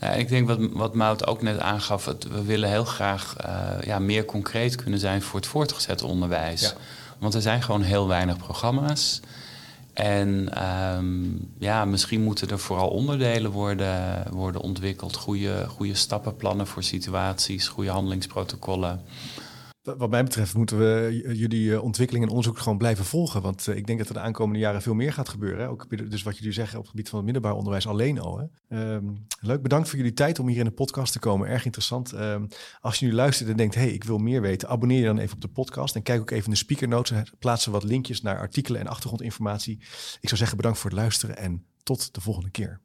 Ja, 0.00 0.08
ik 0.08 0.28
denk 0.28 0.48
wat, 0.48 0.58
wat 0.72 0.94
Mout 0.94 1.26
ook 1.26 1.42
net 1.42 1.58
aangaf, 1.58 2.04
het, 2.04 2.28
we 2.28 2.42
willen 2.42 2.68
heel 2.68 2.84
graag 2.84 3.36
uh, 3.46 3.86
ja, 3.86 3.98
meer 3.98 4.24
concreet 4.24 4.74
kunnen 4.74 5.00
zijn 5.00 5.22
voor 5.22 5.40
het 5.40 5.48
voortgezet 5.48 6.02
onderwijs. 6.02 6.60
Ja. 6.60 6.72
Want 7.18 7.34
er 7.34 7.42
zijn 7.42 7.62
gewoon 7.62 7.82
heel 7.82 8.08
weinig 8.08 8.36
programma's. 8.36 9.20
En 9.92 10.62
um, 10.96 11.52
ja, 11.58 11.84
misschien 11.84 12.22
moeten 12.22 12.48
er 12.48 12.58
vooral 12.58 12.88
onderdelen 12.88 13.50
worden, 13.50 14.24
worden 14.30 14.60
ontwikkeld. 14.60 15.16
Goede, 15.16 15.66
goede 15.68 15.94
stappenplannen 15.94 16.66
voor 16.66 16.82
situaties, 16.82 17.68
goede 17.68 17.90
handelingsprotocollen. 17.90 19.02
Wat 19.82 20.10
mij 20.10 20.24
betreft 20.24 20.54
moeten 20.54 20.78
we 20.78 21.20
jullie 21.34 21.74
eh, 21.74 21.82
ontwikkeling 21.82 22.24
en 22.24 22.30
onderzoek 22.30 22.58
gewoon 22.58 22.78
blijven 22.78 23.04
volgen. 23.04 23.42
Want 23.42 23.68
eh, 23.68 23.76
ik 23.76 23.86
denk 23.86 23.98
dat 23.98 24.08
er 24.08 24.14
de 24.14 24.20
aankomende 24.20 24.58
jaren 24.58 24.82
veel 24.82 24.94
meer 24.94 25.12
gaat 25.12 25.28
gebeuren. 25.28 25.68
Ook 25.68 26.10
dus 26.10 26.22
wat 26.22 26.36
jullie 26.36 26.52
zeggen 26.52 26.76
op 26.76 26.82
het 26.82 26.90
gebied 26.90 27.08
van 27.08 27.16
het 27.16 27.24
middelbaar 27.24 27.54
onderwijs 27.54 27.86
alleen 27.86 28.20
al. 28.20 28.50
Ehm, 28.68 29.04
leuk, 29.40 29.62
bedankt 29.62 29.88
voor 29.88 29.98
jullie 29.98 30.12
tijd 30.12 30.38
om 30.38 30.48
hier 30.48 30.58
in 30.58 30.64
de 30.64 30.70
podcast 30.70 31.12
te 31.12 31.18
komen. 31.18 31.48
Erg 31.48 31.64
interessant. 31.64 32.12
Ehm, 32.12 32.46
als 32.80 32.98
je 32.98 33.06
nu 33.06 33.12
luistert 33.12 33.48
en 33.48 33.56
denkt, 33.56 33.74
hey, 33.74 33.88
ik 33.88 34.04
wil 34.04 34.18
meer 34.18 34.40
weten, 34.40 34.68
abonneer 34.68 34.98
je 34.98 35.04
dan 35.04 35.18
even 35.18 35.34
op 35.34 35.40
de 35.40 35.48
podcast. 35.48 35.94
En 35.94 36.02
kijk 36.02 36.20
ook 36.20 36.30
even 36.30 36.44
in 36.44 36.50
de 36.50 36.56
speaker 36.56 36.88
notes. 36.88 37.32
Plaatsen 37.38 37.72
wat 37.72 37.84
linkjes 37.84 38.22
naar 38.22 38.38
artikelen 38.38 38.80
en 38.80 38.86
achtergrondinformatie. 38.86 39.78
Ik 40.20 40.28
zou 40.28 40.36
zeggen 40.36 40.56
bedankt 40.56 40.78
voor 40.78 40.90
het 40.90 40.98
luisteren 40.98 41.36
en 41.36 41.64
tot 41.82 42.14
de 42.14 42.20
volgende 42.20 42.50
keer. 42.50 42.80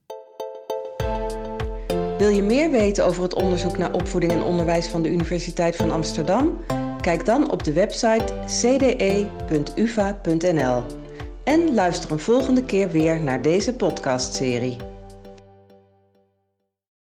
Wil 2.17 2.29
je 2.29 2.43
meer 2.43 2.71
weten 2.71 3.05
over 3.05 3.23
het 3.23 3.33
onderzoek 3.33 3.77
naar 3.77 3.93
opvoeding 3.93 4.31
en 4.31 4.41
onderwijs 4.41 4.87
van 4.87 5.01
de 5.01 5.09
Universiteit 5.09 5.75
van 5.75 5.91
Amsterdam? 5.91 6.57
Kijk 7.07 7.25
dan 7.25 7.51
op 7.51 7.63
de 7.63 7.73
website 7.73 8.33
cde.uva.nl. 8.45 9.27
En 11.43 11.73
luister 11.73 12.11
een 12.11 12.19
volgende 12.19 12.63
keer 12.63 12.89
weer 12.89 13.21
naar 13.21 13.41
deze 13.41 13.73
podcastserie. 13.73 14.77